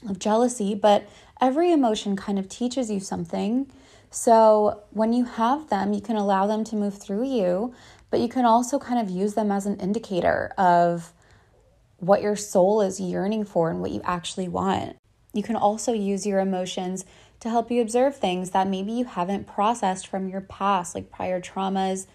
of 0.08 0.20
jealousy, 0.20 0.75
but 0.75 1.08
every 1.41 1.72
emotion 1.72 2.15
kind 2.15 2.39
of 2.39 2.48
teaches 2.48 2.89
you 2.89 3.00
something. 3.00 3.72
So 4.10 4.84
when 4.91 5.13
you 5.13 5.25
have 5.25 5.70
them, 5.70 5.94
you 5.94 6.01
can 6.01 6.15
allow 6.15 6.48
them 6.48 6.63
to 6.65 6.75
move 6.75 6.98
through 6.98 7.25
you, 7.25 7.74
but 8.10 8.20
you 8.20 8.29
can 8.29 8.46
also 8.46 8.79
kind 8.79 9.00
of 9.00 9.10
use 9.10 9.34
them 9.34 9.51
as 9.51 9.65
an 9.65 9.77
indicator 9.79 10.53
of 10.58 11.12
what 11.98 12.22
your 12.22 12.36
soul 12.36 12.82
is 12.82 13.00
yearning 13.00 13.46
for 13.46 13.70
and 13.70 13.82
what 13.82 13.91
you 13.91 14.01
actually 14.03 14.48
want. 14.48 14.96
You 15.34 15.44
can 15.44 15.55
also 15.55 15.91
use 15.91 16.25
your 16.25 16.39
emotions 16.39 17.03
to 17.41 17.50
help 17.50 17.70
you 17.70 17.82
observe 17.82 18.15
things 18.15 18.51
that 18.51 18.67
maybe 18.67 18.94
you 18.94 19.05
haven't 19.05 19.48
processed 19.48 20.08
from 20.08 20.29
your 20.29 20.41
past, 20.41 20.96
like 20.96 21.12
prior 21.12 21.41
traumas, 21.41 22.08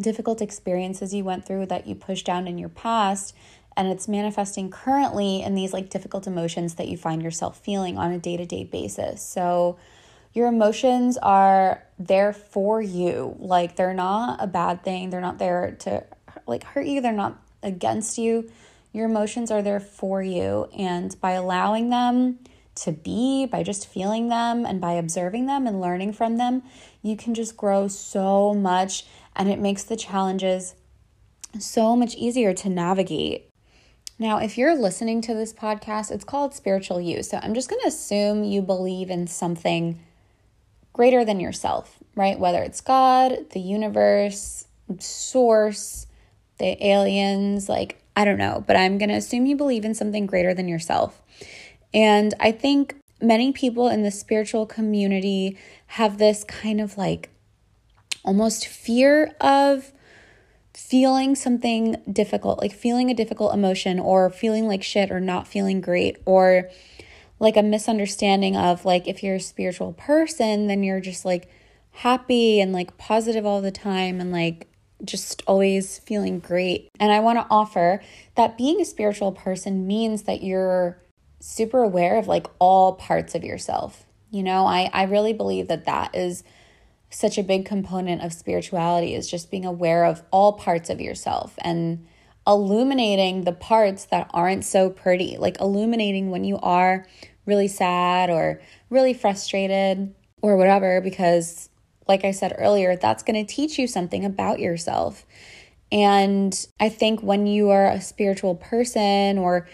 difficult 0.00 0.40
experiences 0.40 1.14
you 1.14 1.24
went 1.24 1.46
through 1.46 1.66
that 1.66 1.86
you 1.86 1.94
pushed 1.94 2.26
down 2.26 2.48
in 2.48 2.58
your 2.58 2.68
past 2.68 3.34
and 3.76 3.88
it's 3.88 4.08
manifesting 4.08 4.70
currently 4.70 5.42
in 5.42 5.54
these 5.54 5.72
like 5.72 5.90
difficult 5.90 6.26
emotions 6.26 6.74
that 6.76 6.88
you 6.88 6.96
find 6.96 7.22
yourself 7.22 7.58
feeling 7.60 7.98
on 7.98 8.12
a 8.12 8.18
day-to-day 8.18 8.64
basis. 8.64 9.22
So 9.22 9.78
your 10.32 10.48
emotions 10.48 11.18
are 11.18 11.82
there 11.98 12.32
for 12.32 12.80
you. 12.80 13.36
Like 13.38 13.76
they're 13.76 13.94
not 13.94 14.42
a 14.42 14.46
bad 14.46 14.82
thing. 14.82 15.10
They're 15.10 15.20
not 15.20 15.38
there 15.38 15.76
to 15.80 16.04
like 16.46 16.64
hurt 16.64 16.86
you. 16.86 17.00
They're 17.00 17.12
not 17.12 17.38
against 17.62 18.18
you. 18.18 18.50
Your 18.92 19.06
emotions 19.06 19.50
are 19.50 19.62
there 19.62 19.80
for 19.80 20.22
you 20.22 20.68
and 20.76 21.18
by 21.20 21.32
allowing 21.32 21.90
them 21.90 22.38
to 22.76 22.92
be, 22.92 23.46
by 23.46 23.62
just 23.62 23.88
feeling 23.88 24.28
them 24.28 24.64
and 24.66 24.80
by 24.80 24.92
observing 24.92 25.46
them 25.46 25.66
and 25.66 25.80
learning 25.80 26.12
from 26.12 26.36
them, 26.36 26.62
you 27.02 27.16
can 27.16 27.34
just 27.34 27.56
grow 27.56 27.88
so 27.88 28.54
much 28.54 29.06
and 29.34 29.50
it 29.50 29.58
makes 29.58 29.82
the 29.82 29.96
challenges 29.96 30.74
so 31.58 31.96
much 31.96 32.14
easier 32.14 32.52
to 32.52 32.68
navigate. 32.68 33.45
Now, 34.18 34.38
if 34.38 34.56
you're 34.56 34.74
listening 34.74 35.20
to 35.22 35.34
this 35.34 35.52
podcast, 35.52 36.10
it's 36.10 36.24
called 36.24 36.54
Spiritual 36.54 37.00
You. 37.00 37.22
So 37.22 37.38
I'm 37.42 37.52
just 37.52 37.68
going 37.68 37.82
to 37.82 37.88
assume 37.88 38.44
you 38.44 38.62
believe 38.62 39.10
in 39.10 39.26
something 39.26 40.00
greater 40.94 41.24
than 41.24 41.38
yourself, 41.38 41.98
right? 42.14 42.38
Whether 42.38 42.62
it's 42.62 42.80
God, 42.80 43.50
the 43.50 43.60
universe, 43.60 44.66
source, 44.98 46.06
the 46.58 46.82
aliens, 46.86 47.68
like, 47.68 48.02
I 48.16 48.24
don't 48.24 48.38
know, 48.38 48.64
but 48.66 48.76
I'm 48.76 48.96
going 48.96 49.10
to 49.10 49.16
assume 49.16 49.44
you 49.44 49.56
believe 49.56 49.84
in 49.84 49.94
something 49.94 50.24
greater 50.24 50.54
than 50.54 50.68
yourself. 50.68 51.20
And 51.92 52.32
I 52.40 52.52
think 52.52 52.96
many 53.20 53.52
people 53.52 53.88
in 53.88 54.02
the 54.02 54.10
spiritual 54.10 54.64
community 54.64 55.58
have 55.88 56.16
this 56.16 56.42
kind 56.44 56.80
of 56.80 56.96
like 56.96 57.28
almost 58.24 58.66
fear 58.66 59.34
of 59.40 59.92
feeling 60.76 61.34
something 61.34 61.96
difficult, 62.12 62.58
like 62.58 62.72
feeling 62.72 63.10
a 63.10 63.14
difficult 63.14 63.54
emotion 63.54 63.98
or 63.98 64.28
feeling 64.28 64.68
like 64.68 64.82
shit 64.82 65.10
or 65.10 65.18
not 65.18 65.48
feeling 65.48 65.80
great 65.80 66.18
or 66.26 66.68
like 67.40 67.56
a 67.56 67.62
misunderstanding 67.62 68.54
of 68.54 68.84
like 68.84 69.08
if 69.08 69.22
you're 69.22 69.36
a 69.36 69.40
spiritual 69.40 69.94
person, 69.94 70.66
then 70.66 70.82
you're 70.82 71.00
just 71.00 71.24
like 71.24 71.48
happy 71.92 72.60
and 72.60 72.74
like 72.74 72.98
positive 72.98 73.46
all 73.46 73.62
the 73.62 73.70
time 73.70 74.20
and 74.20 74.30
like 74.30 74.68
just 75.02 75.42
always 75.46 75.98
feeling 76.00 76.40
great. 76.40 76.90
And 77.00 77.10
I 77.10 77.20
want 77.20 77.38
to 77.38 77.46
offer 77.50 78.02
that 78.34 78.58
being 78.58 78.78
a 78.78 78.84
spiritual 78.84 79.32
person 79.32 79.86
means 79.86 80.24
that 80.24 80.42
you're 80.42 80.98
super 81.40 81.82
aware 81.82 82.18
of 82.18 82.28
like 82.28 82.48
all 82.58 82.92
parts 82.96 83.34
of 83.34 83.44
yourself. 83.44 84.04
You 84.30 84.42
know, 84.42 84.66
I 84.66 84.90
I 84.92 85.04
really 85.04 85.32
believe 85.32 85.68
that 85.68 85.86
that 85.86 86.14
is 86.14 86.44
such 87.10 87.38
a 87.38 87.42
big 87.42 87.64
component 87.64 88.22
of 88.22 88.32
spirituality 88.32 89.14
is 89.14 89.30
just 89.30 89.50
being 89.50 89.64
aware 89.64 90.04
of 90.04 90.22
all 90.30 90.54
parts 90.54 90.90
of 90.90 91.00
yourself 91.00 91.54
and 91.62 92.06
illuminating 92.46 93.44
the 93.44 93.52
parts 93.52 94.06
that 94.06 94.30
aren't 94.32 94.64
so 94.64 94.90
pretty, 94.90 95.36
like 95.36 95.60
illuminating 95.60 96.30
when 96.30 96.44
you 96.44 96.58
are 96.58 97.06
really 97.44 97.68
sad 97.68 98.30
or 98.30 98.60
really 98.90 99.14
frustrated 99.14 100.14
or 100.42 100.56
whatever, 100.56 101.00
because, 101.00 101.68
like 102.06 102.24
I 102.24 102.30
said 102.30 102.54
earlier, 102.58 102.96
that's 102.96 103.22
going 103.22 103.44
to 103.44 103.52
teach 103.52 103.78
you 103.78 103.86
something 103.86 104.24
about 104.24 104.60
yourself. 104.60 105.24
And 105.90 106.66
I 106.78 106.88
think 106.88 107.22
when 107.22 107.46
you 107.46 107.70
are 107.70 107.86
a 107.86 108.00
spiritual 108.00 108.56
person 108.56 109.38
or 109.38 109.68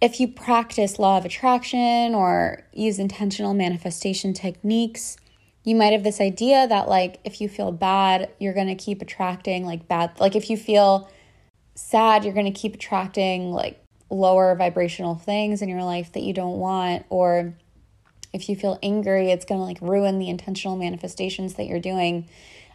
if 0.00 0.20
you 0.20 0.28
practice 0.28 0.98
law 0.98 1.18
of 1.18 1.24
attraction 1.24 2.14
or 2.14 2.66
use 2.72 2.98
intentional 2.98 3.54
manifestation 3.54 4.34
techniques, 4.34 5.16
you 5.66 5.74
might 5.74 5.92
have 5.92 6.04
this 6.04 6.20
idea 6.20 6.66
that 6.68 6.88
like 6.88 7.18
if 7.24 7.40
you 7.40 7.48
feel 7.48 7.72
bad, 7.72 8.30
you're 8.38 8.54
going 8.54 8.68
to 8.68 8.76
keep 8.76 9.02
attracting 9.02 9.66
like 9.66 9.88
bad 9.88 10.18
like 10.20 10.36
if 10.36 10.48
you 10.48 10.56
feel 10.56 11.10
sad, 11.74 12.24
you're 12.24 12.32
going 12.32 12.50
to 12.50 12.58
keep 12.58 12.76
attracting 12.76 13.50
like 13.50 13.84
lower 14.08 14.54
vibrational 14.54 15.16
things 15.16 15.60
in 15.60 15.68
your 15.68 15.82
life 15.82 16.12
that 16.12 16.22
you 16.22 16.32
don't 16.32 16.58
want 16.58 17.04
or 17.10 17.52
if 18.32 18.48
you 18.48 18.54
feel 18.54 18.78
angry, 18.82 19.30
it's 19.30 19.44
going 19.44 19.60
to 19.60 19.64
like 19.64 19.78
ruin 19.80 20.18
the 20.18 20.28
intentional 20.28 20.76
manifestations 20.76 21.54
that 21.54 21.66
you're 21.66 21.80
doing. 21.80 22.28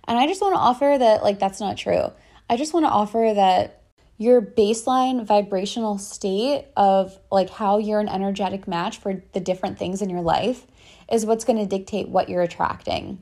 And 0.07 0.17
I 0.17 0.27
just 0.27 0.41
want 0.41 0.55
to 0.55 0.59
offer 0.59 0.97
that 0.99 1.23
like 1.23 1.39
that's 1.39 1.61
not 1.61 1.77
true. 1.77 2.11
I 2.49 2.57
just 2.57 2.73
want 2.73 2.85
to 2.85 2.89
offer 2.89 3.31
that 3.33 3.83
your 4.17 4.41
baseline 4.41 5.25
vibrational 5.25 5.97
state 5.97 6.65
of 6.75 7.17
like 7.31 7.49
how 7.49 7.77
you're 7.77 8.01
an 8.01 8.09
energetic 8.09 8.67
match 8.67 8.97
for 8.97 9.23
the 9.31 9.39
different 9.39 9.79
things 9.79 10.01
in 10.01 10.09
your 10.09 10.21
life 10.21 10.67
is 11.11 11.25
what's 11.25 11.45
going 11.45 11.59
to 11.59 11.65
dictate 11.65 12.09
what 12.09 12.29
you're 12.29 12.41
attracting. 12.41 13.21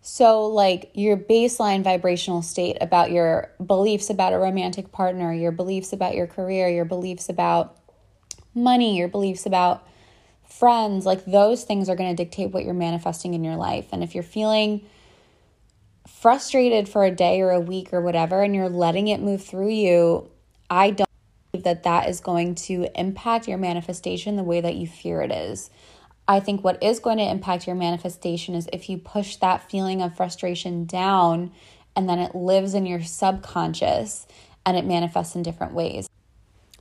So, 0.00 0.46
like 0.46 0.90
your 0.94 1.16
baseline 1.16 1.82
vibrational 1.82 2.40
state 2.40 2.76
about 2.80 3.10
your 3.10 3.50
beliefs 3.64 4.08
about 4.08 4.32
a 4.32 4.38
romantic 4.38 4.92
partner, 4.92 5.32
your 5.32 5.50
beliefs 5.50 5.92
about 5.92 6.14
your 6.14 6.28
career, 6.28 6.68
your 6.68 6.84
beliefs 6.84 7.28
about 7.28 7.76
money, 8.54 8.96
your 8.96 9.08
beliefs 9.08 9.46
about 9.46 9.86
friends, 10.48 11.04
like 11.04 11.24
those 11.24 11.64
things 11.64 11.88
are 11.88 11.96
going 11.96 12.14
to 12.14 12.24
dictate 12.24 12.52
what 12.52 12.64
you're 12.64 12.72
manifesting 12.72 13.34
in 13.34 13.44
your 13.44 13.56
life. 13.56 13.86
And 13.92 14.02
if 14.02 14.14
you're 14.14 14.22
feeling 14.22 14.86
frustrated 16.08 16.88
for 16.88 17.04
a 17.04 17.10
day 17.10 17.40
or 17.40 17.50
a 17.50 17.60
week 17.60 17.92
or 17.92 18.00
whatever, 18.00 18.42
and 18.42 18.54
you're 18.54 18.68
letting 18.68 19.08
it 19.08 19.20
move 19.20 19.44
through 19.44 19.70
you, 19.70 20.30
I 20.70 20.90
don't 20.90 21.10
believe 21.50 21.64
that 21.64 21.82
that 21.82 22.08
is 22.08 22.20
going 22.20 22.54
to 22.54 22.86
impact 22.94 23.48
your 23.48 23.58
manifestation 23.58 24.36
the 24.36 24.44
way 24.44 24.60
that 24.60 24.76
you 24.76 24.86
fear 24.86 25.20
it 25.20 25.32
is. 25.32 25.68
I 26.28 26.40
think 26.40 26.64
what 26.64 26.82
is 26.82 26.98
going 26.98 27.18
to 27.18 27.28
impact 27.28 27.66
your 27.66 27.76
manifestation 27.76 28.54
is 28.54 28.68
if 28.72 28.88
you 28.88 28.98
push 28.98 29.36
that 29.36 29.70
feeling 29.70 30.02
of 30.02 30.16
frustration 30.16 30.84
down 30.84 31.52
and 31.94 32.08
then 32.08 32.18
it 32.18 32.34
lives 32.34 32.74
in 32.74 32.84
your 32.84 33.02
subconscious 33.02 34.26
and 34.64 34.76
it 34.76 34.84
manifests 34.84 35.36
in 35.36 35.42
different 35.42 35.72
ways. 35.72 36.08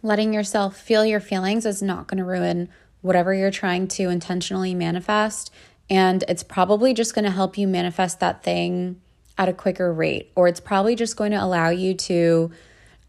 Letting 0.02 0.34
yourself 0.34 0.78
feel 0.78 1.06
your 1.06 1.20
feelings 1.20 1.66
is 1.66 1.82
not 1.82 2.08
going 2.08 2.18
to 2.18 2.24
ruin 2.24 2.70
whatever 3.02 3.34
you're 3.34 3.52
trying 3.52 3.88
to 3.88 4.10
intentionally 4.10 4.74
manifest. 4.74 5.52
And 5.90 6.24
it's 6.28 6.44
probably 6.44 6.96
just 6.96 7.14
going 7.14 7.26
to 7.26 7.32
help 7.32 7.58
you 7.58 7.68
manifest 7.68 8.20
that 8.20 8.44
thing 8.44 9.00
at 9.38 9.50
a 9.50 9.54
quicker 9.54 9.94
rate, 9.94 10.32
or 10.36 10.48
it's 10.48 10.60
probably 10.60 10.96
just 10.96 11.16
going 11.16 11.32
to 11.32 11.44
allow 11.44 11.70
you 11.70 11.94
to 11.94 12.52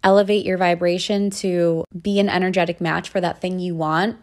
elevate 0.02 0.44
your 0.44 0.58
vibration 0.58 1.30
to 1.30 1.84
be 2.00 2.20
an 2.20 2.28
energetic 2.28 2.80
match 2.80 3.08
for 3.08 3.20
that 3.20 3.40
thing 3.40 3.58
you 3.58 3.74
want 3.74 4.18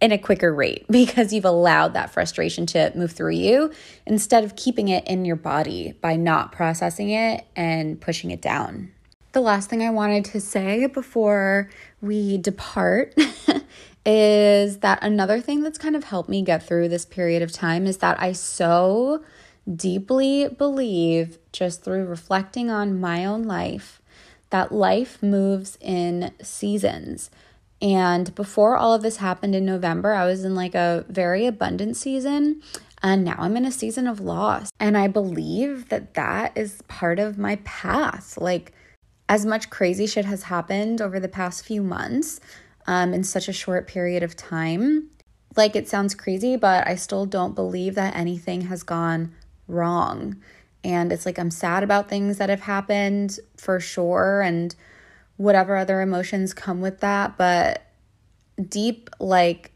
in 0.00 0.12
a 0.12 0.18
quicker 0.18 0.54
rate 0.54 0.86
because 0.90 1.32
you've 1.32 1.44
allowed 1.44 1.94
that 1.94 2.10
frustration 2.10 2.66
to 2.66 2.92
move 2.94 3.12
through 3.12 3.32
you 3.32 3.72
instead 4.06 4.44
of 4.44 4.56
keeping 4.56 4.88
it 4.88 5.06
in 5.06 5.24
your 5.24 5.36
body 5.36 5.94
by 6.00 6.16
not 6.16 6.52
processing 6.52 7.10
it 7.10 7.46
and 7.56 8.00
pushing 8.00 8.30
it 8.30 8.42
down. 8.42 8.92
The 9.32 9.40
last 9.40 9.68
thing 9.68 9.82
I 9.82 9.90
wanted 9.90 10.24
to 10.26 10.40
say 10.40 10.86
before 10.86 11.68
we 12.00 12.38
depart 12.38 13.14
is 14.06 14.78
that 14.78 14.98
another 15.02 15.40
thing 15.40 15.62
that's 15.62 15.78
kind 15.78 15.94
of 15.94 16.04
helped 16.04 16.30
me 16.30 16.42
get 16.42 16.62
through 16.62 16.88
this 16.88 17.04
period 17.04 17.42
of 17.42 17.52
time 17.52 17.86
is 17.86 17.98
that 17.98 18.20
I 18.20 18.32
so 18.32 19.22
deeply 19.76 20.48
believe, 20.48 21.38
just 21.52 21.82
through 21.82 22.06
reflecting 22.06 22.70
on 22.70 22.98
my 22.98 23.26
own 23.26 23.42
life, 23.42 24.00
that 24.50 24.72
life 24.72 25.22
moves 25.22 25.76
in 25.80 26.32
seasons. 26.42 27.30
And 27.80 28.34
before 28.34 28.76
all 28.76 28.94
of 28.94 29.02
this 29.02 29.18
happened 29.18 29.54
in 29.54 29.64
November, 29.64 30.12
I 30.12 30.26
was 30.26 30.44
in 30.44 30.54
like 30.54 30.74
a 30.74 31.04
very 31.08 31.46
abundant 31.46 31.96
season. 31.96 32.62
And 33.02 33.24
now 33.24 33.36
I'm 33.38 33.56
in 33.56 33.64
a 33.64 33.70
season 33.70 34.06
of 34.08 34.20
loss. 34.20 34.70
And 34.80 34.98
I 34.98 35.06
believe 35.06 35.88
that 35.88 36.14
that 36.14 36.56
is 36.56 36.82
part 36.88 37.18
of 37.18 37.38
my 37.38 37.56
path. 37.64 38.36
Like, 38.36 38.72
as 39.28 39.46
much 39.46 39.70
crazy 39.70 40.06
shit 40.06 40.24
has 40.24 40.44
happened 40.44 41.00
over 41.00 41.20
the 41.20 41.28
past 41.28 41.64
few 41.64 41.82
months 41.82 42.40
um, 42.86 43.12
in 43.14 43.22
such 43.22 43.46
a 43.46 43.52
short 43.52 43.86
period 43.86 44.22
of 44.22 44.34
time. 44.34 45.10
Like, 45.56 45.76
it 45.76 45.88
sounds 45.88 46.14
crazy, 46.14 46.56
but 46.56 46.86
I 46.88 46.96
still 46.96 47.26
don't 47.26 47.54
believe 47.54 47.94
that 47.94 48.16
anything 48.16 48.62
has 48.62 48.82
gone 48.82 49.32
wrong. 49.68 50.36
And 50.82 51.12
it's 51.12 51.26
like 51.26 51.38
I'm 51.38 51.50
sad 51.50 51.82
about 51.82 52.08
things 52.08 52.38
that 52.38 52.48
have 52.48 52.62
happened 52.62 53.38
for 53.56 53.78
sure. 53.78 54.40
And 54.40 54.74
whatever 55.38 55.76
other 55.76 56.02
emotions 56.02 56.52
come 56.52 56.82
with 56.82 57.00
that. 57.00 57.38
But 57.38 57.86
deep, 58.68 59.08
like 59.18 59.72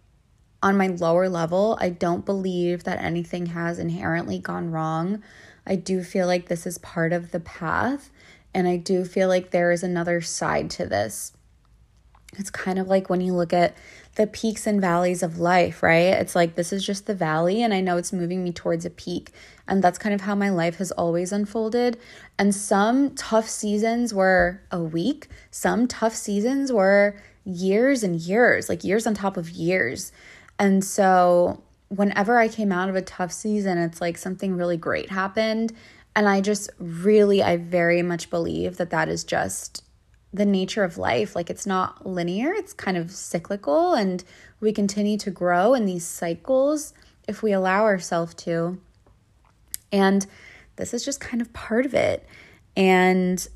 on 0.63 0.77
my 0.77 0.89
lower 0.89 1.29
level, 1.29 1.79
I 1.81 1.89
don't 1.89 2.27
believe 2.27 2.85
that 2.85 3.01
anything 3.01 3.47
has 3.47 3.79
inherently 3.79 4.39
gone 4.39 4.71
wrong. 4.71 5.23
I 5.67 5.77
do 5.77 6.03
feel 6.03 6.27
like 6.27 6.49
this 6.49 6.67
is 6.67 6.77
part 6.79 7.13
of 7.13 7.31
the 7.31 7.41
path. 7.41 8.11
And 8.53 8.69
I 8.69 8.77
do 8.77 9.05
feel 9.05 9.29
like 9.29 9.51
there 9.51 9.73
is 9.73 9.83
another 9.83 10.21
side 10.21 10.69
to 10.71 10.85
this. 10.85 11.33
It's 12.39 12.51
kind 12.51 12.79
of 12.79 12.89
like 12.89 13.11
when 13.11 13.21
you 13.21 13.35
look 13.35 13.53
at 13.53 13.77
the 14.15 14.27
peaks 14.27 14.67
and 14.67 14.81
valleys 14.81 15.23
of 15.23 15.39
life, 15.39 15.83
right? 15.83 16.15
It's 16.15 16.35
like 16.35 16.55
this 16.55 16.73
is 16.73 16.85
just 16.85 17.07
the 17.07 17.15
valley, 17.15 17.63
and 17.63 17.75
I 17.75 17.81
know 17.81 17.97
it's 17.97 18.13
moving 18.13 18.43
me 18.43 18.53
towards 18.53 18.85
a 18.85 18.91
peak. 18.91 19.33
And 19.69 19.83
that's 19.83 19.99
kind 19.99 20.15
of 20.15 20.23
how 20.23 20.35
my 20.35 20.51
life 20.51 20.77
has 20.77 20.93
always 20.93 21.33
unfolded. 21.33 21.99
And 22.39 22.55
some 22.55 23.15
tough 23.15 23.49
seasons 23.49 24.13
were 24.15 24.61
a 24.71 24.83
week, 24.83 25.29
some 25.51 25.87
tough 25.87 26.15
seasons 26.15 26.73
were 26.73 27.17
years 27.45 28.03
and 28.03 28.17
years, 28.17 28.69
like 28.69 28.85
years 28.85 29.07
on 29.07 29.15
top 29.15 29.37
of 29.37 29.51
years. 29.51 30.13
And 30.59 30.85
so 30.85 31.63
whenever 31.89 32.39
I 32.39 32.49
came 32.49 32.73
out 32.73 32.89
of 32.89 32.97
a 32.97 33.03
tough 33.03 33.33
season, 33.33 33.79
it's 33.79 34.01
like 34.01 34.17
something 34.17 34.57
really 34.57 34.77
great 34.77 35.11
happened. 35.11 35.73
And 36.15 36.29
I 36.29 36.41
just 36.41 36.71
really, 36.79 37.43
I 37.43 37.57
very 37.57 38.03
much 38.03 38.31
believe 38.31 38.77
that 38.77 38.91
that 38.91 39.09
is 39.09 39.25
just 39.25 39.83
the 40.33 40.47
nature 40.47 40.85
of 40.85 40.99
life. 40.99 41.37
Like 41.37 41.51
it's 41.51 41.67
not 41.67 42.07
linear, 42.07 42.53
it's 42.53 42.73
kind 42.73 42.97
of 42.97 43.11
cyclical, 43.11 43.95
and 43.95 44.25
we 44.61 44.73
continue 44.73 45.19
to 45.19 45.31
grow 45.31 45.75
in 45.75 45.87
these 45.87 46.07
cycles 46.07 46.95
if 47.29 47.43
we 47.43 47.53
allow 47.53 47.83
ourselves 47.83 48.35
to. 48.35 48.81
And 49.91 50.27
this 50.77 50.95
is 50.95 51.05
just 51.05 51.21
kind 51.21 51.41
of 51.41 51.53
part 51.53 51.85
of 51.85 51.95
it. 51.95 52.27
And 52.77 53.47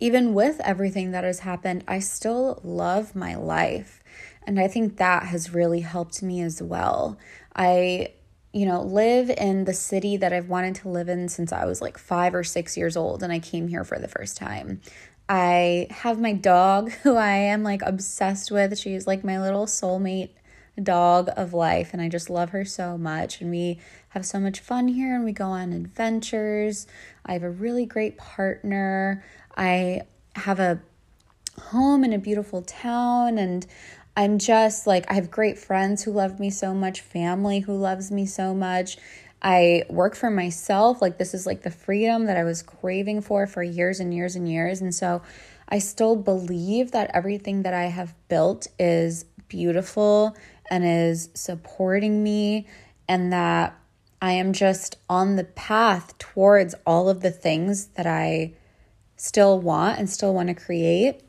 even 0.00 0.34
with 0.34 0.60
everything 0.60 1.12
that 1.12 1.24
has 1.24 1.40
happened, 1.40 1.84
I 1.86 1.98
still 1.98 2.60
love 2.64 3.14
my 3.14 3.34
life. 3.34 4.02
And 4.46 4.58
I 4.58 4.68
think 4.68 4.96
that 4.96 5.24
has 5.24 5.54
really 5.54 5.80
helped 5.80 6.22
me 6.22 6.42
as 6.42 6.62
well. 6.62 7.18
I, 7.54 8.12
you 8.52 8.66
know, 8.66 8.82
live 8.82 9.30
in 9.30 9.64
the 9.64 9.72
city 9.72 10.16
that 10.16 10.32
I've 10.32 10.48
wanted 10.48 10.74
to 10.76 10.88
live 10.88 11.08
in 11.08 11.28
since 11.28 11.52
I 11.52 11.64
was 11.64 11.80
like 11.80 11.98
five 11.98 12.34
or 12.34 12.44
six 12.44 12.76
years 12.76 12.96
old 12.96 13.22
and 13.22 13.32
I 13.32 13.38
came 13.38 13.68
here 13.68 13.84
for 13.84 13.98
the 13.98 14.08
first 14.08 14.36
time. 14.36 14.80
I 15.28 15.86
have 15.90 16.20
my 16.20 16.32
dog 16.32 16.90
who 17.02 17.16
I 17.16 17.32
am 17.32 17.62
like 17.62 17.82
obsessed 17.82 18.50
with. 18.50 18.78
She's 18.78 19.06
like 19.06 19.24
my 19.24 19.40
little 19.40 19.66
soulmate 19.66 20.30
dog 20.82 21.30
of 21.36 21.54
life 21.54 21.90
and 21.92 22.02
I 22.02 22.08
just 22.08 22.28
love 22.28 22.50
her 22.50 22.64
so 22.64 22.98
much 22.98 23.40
and 23.40 23.50
we 23.50 23.78
have 24.08 24.26
so 24.26 24.40
much 24.40 24.58
fun 24.58 24.88
here 24.88 25.14
and 25.14 25.24
we 25.24 25.32
go 25.32 25.46
on 25.46 25.72
adventures. 25.72 26.86
I 27.24 27.32
have 27.34 27.44
a 27.44 27.50
really 27.50 27.86
great 27.86 28.18
partner. 28.18 29.24
I 29.56 30.02
have 30.34 30.58
a 30.58 30.80
home 31.60 32.02
in 32.02 32.12
a 32.12 32.18
beautiful 32.18 32.62
town 32.62 33.38
and 33.38 33.66
I'm 34.16 34.38
just 34.38 34.86
like 34.86 35.10
I 35.10 35.14
have 35.14 35.30
great 35.30 35.58
friends 35.58 36.02
who 36.04 36.12
love 36.12 36.38
me 36.38 36.50
so 36.50 36.74
much, 36.74 37.00
family 37.00 37.60
who 37.60 37.76
loves 37.76 38.10
me 38.10 38.26
so 38.26 38.54
much. 38.54 38.96
I 39.44 39.84
work 39.90 40.16
for 40.16 40.30
myself. 40.30 41.02
Like, 41.02 41.18
this 41.18 41.34
is 41.34 41.46
like 41.46 41.62
the 41.62 41.70
freedom 41.70 42.24
that 42.24 42.38
I 42.38 42.44
was 42.44 42.62
craving 42.62 43.20
for 43.20 43.46
for 43.46 43.62
years 43.62 44.00
and 44.00 44.12
years 44.14 44.34
and 44.34 44.50
years. 44.50 44.80
And 44.80 44.94
so 44.94 45.20
I 45.68 45.78
still 45.78 46.16
believe 46.16 46.92
that 46.92 47.10
everything 47.12 47.62
that 47.62 47.74
I 47.74 47.84
have 47.84 48.14
built 48.28 48.66
is 48.78 49.26
beautiful 49.48 50.34
and 50.70 50.82
is 50.82 51.28
supporting 51.34 52.22
me, 52.22 52.66
and 53.06 53.30
that 53.34 53.78
I 54.22 54.32
am 54.32 54.54
just 54.54 54.96
on 55.10 55.36
the 55.36 55.44
path 55.44 56.16
towards 56.18 56.74
all 56.86 57.10
of 57.10 57.20
the 57.20 57.30
things 57.30 57.88
that 57.88 58.06
I 58.06 58.54
still 59.16 59.60
want 59.60 59.98
and 59.98 60.08
still 60.08 60.32
want 60.32 60.48
to 60.48 60.54
create. 60.54 61.20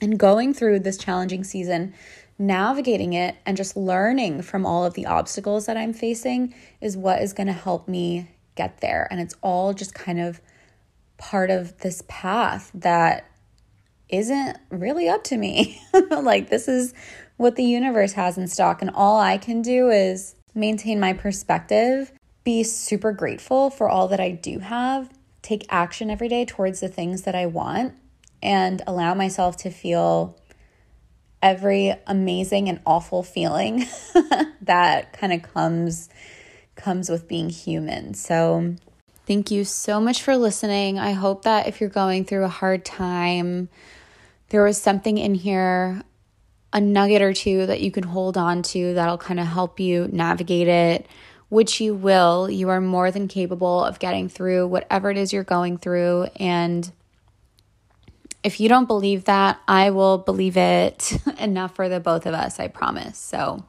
And 0.00 0.16
going 0.18 0.54
through 0.54 0.80
this 0.80 0.96
challenging 0.96 1.42
season 1.42 1.94
navigating 2.42 3.12
it 3.12 3.36
and 3.46 3.56
just 3.56 3.76
learning 3.76 4.42
from 4.42 4.66
all 4.66 4.84
of 4.84 4.94
the 4.94 5.06
obstacles 5.06 5.66
that 5.66 5.76
I'm 5.76 5.92
facing 5.92 6.54
is 6.80 6.96
what 6.96 7.22
is 7.22 7.32
going 7.32 7.46
to 7.46 7.52
help 7.52 7.86
me 7.86 8.28
get 8.56 8.80
there. 8.80 9.06
And 9.10 9.20
it's 9.20 9.36
all 9.42 9.72
just 9.72 9.94
kind 9.94 10.20
of 10.20 10.40
part 11.18 11.50
of 11.50 11.78
this 11.78 12.02
path 12.08 12.70
that 12.74 13.30
isn't 14.08 14.58
really 14.70 15.08
up 15.08 15.22
to 15.24 15.36
me. 15.36 15.80
like, 16.10 16.50
this 16.50 16.66
is 16.66 16.92
what 17.36 17.54
the 17.56 17.64
universe 17.64 18.12
has 18.14 18.36
in 18.36 18.48
stock. 18.48 18.82
And 18.82 18.90
all 18.90 19.20
I 19.20 19.38
can 19.38 19.62
do 19.62 19.88
is 19.88 20.34
maintain 20.54 20.98
my 20.98 21.12
perspective, 21.12 22.12
be 22.44 22.64
super 22.64 23.12
grateful 23.12 23.70
for 23.70 23.88
all 23.88 24.08
that 24.08 24.20
I 24.20 24.32
do 24.32 24.58
have, 24.58 25.10
take 25.42 25.64
action 25.68 26.10
every 26.10 26.28
day 26.28 26.44
towards 26.44 26.80
the 26.80 26.88
things 26.88 27.22
that 27.22 27.36
I 27.36 27.46
want, 27.46 27.94
and 28.42 28.82
allow 28.86 29.14
myself 29.14 29.56
to 29.58 29.70
feel 29.70 30.36
every 31.42 31.94
amazing 32.06 32.68
and 32.68 32.80
awful 32.86 33.22
feeling 33.22 33.84
that 34.62 35.12
kind 35.12 35.32
of 35.32 35.42
comes 35.42 36.08
comes 36.76 37.10
with 37.10 37.28
being 37.28 37.50
human. 37.50 38.14
So 38.14 38.74
thank 39.26 39.50
you 39.50 39.64
so 39.64 40.00
much 40.00 40.22
for 40.22 40.36
listening. 40.36 40.98
I 40.98 41.12
hope 41.12 41.42
that 41.42 41.66
if 41.66 41.80
you're 41.80 41.90
going 41.90 42.24
through 42.24 42.44
a 42.44 42.48
hard 42.48 42.84
time, 42.84 43.68
there 44.48 44.64
was 44.64 44.80
something 44.80 45.18
in 45.18 45.34
here, 45.34 46.02
a 46.72 46.80
nugget 46.80 47.22
or 47.22 47.32
two 47.32 47.66
that 47.66 47.80
you 47.80 47.90
can 47.90 48.04
hold 48.04 48.36
on 48.36 48.62
to 48.62 48.94
that'll 48.94 49.18
kind 49.18 49.40
of 49.40 49.46
help 49.46 49.80
you 49.80 50.08
navigate 50.10 50.68
it, 50.68 51.06
which 51.48 51.80
you 51.80 51.94
will. 51.94 52.50
You 52.50 52.70
are 52.70 52.80
more 52.80 53.10
than 53.10 53.28
capable 53.28 53.84
of 53.84 53.98
getting 53.98 54.28
through 54.28 54.66
whatever 54.68 55.10
it 55.10 55.18
is 55.18 55.32
you're 55.32 55.44
going 55.44 55.78
through 55.78 56.28
and 56.36 56.90
if 58.42 58.60
you 58.60 58.68
don't 58.68 58.86
believe 58.86 59.24
that, 59.24 59.60
I 59.68 59.90
will 59.90 60.18
believe 60.18 60.56
it 60.56 61.12
enough 61.38 61.76
for 61.76 61.88
the 61.88 62.00
both 62.00 62.26
of 62.26 62.34
us, 62.34 62.58
I 62.58 62.68
promise. 62.68 63.18
So 63.18 63.64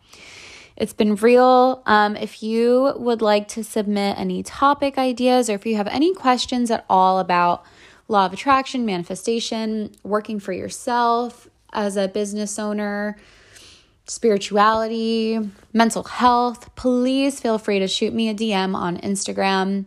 it's 0.75 0.93
been 0.93 1.15
real. 1.15 1.83
Um, 1.85 2.15
if 2.15 2.41
you 2.41 2.93
would 2.95 3.21
like 3.21 3.47
to 3.49 3.63
submit 3.63 4.17
any 4.17 4.41
topic 4.41 4.97
ideas 4.97 5.49
or 5.49 5.53
if 5.53 5.65
you 5.65 5.75
have 5.75 5.87
any 5.87 6.13
questions 6.13 6.71
at 6.71 6.85
all 6.89 7.19
about 7.19 7.63
law 8.07 8.25
of 8.25 8.33
attraction, 8.33 8.85
manifestation, 8.85 9.91
working 10.03 10.39
for 10.39 10.51
yourself 10.51 11.47
as 11.71 11.95
a 11.95 12.07
business 12.07 12.57
owner, 12.57 13.17
spirituality, 14.05 15.39
mental 15.71 16.03
health, 16.03 16.73
please 16.75 17.39
feel 17.39 17.57
free 17.57 17.79
to 17.79 17.87
shoot 17.87 18.13
me 18.13 18.29
a 18.29 18.33
DM 18.33 18.75
on 18.75 18.97
Instagram. 18.97 19.85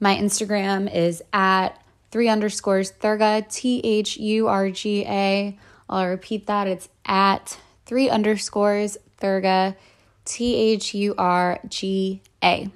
My 0.00 0.16
Instagram 0.16 0.92
is 0.92 1.22
at 1.32 1.81
three 2.12 2.28
underscores 2.28 2.92
Thurga, 2.92 3.48
T 3.50 3.80
H 3.82 4.16
U 4.18 4.46
R 4.46 4.70
G 4.70 5.04
A. 5.04 5.58
I'll 5.90 6.08
repeat 6.08 6.46
that. 6.46 6.68
It's 6.68 6.88
at 7.04 7.58
three 7.86 8.08
underscores 8.08 8.96
Thurga, 9.20 9.74
T 10.24 10.54
H 10.54 10.94
U 10.94 11.14
R 11.18 11.58
G 11.68 12.22
A. 12.44 12.70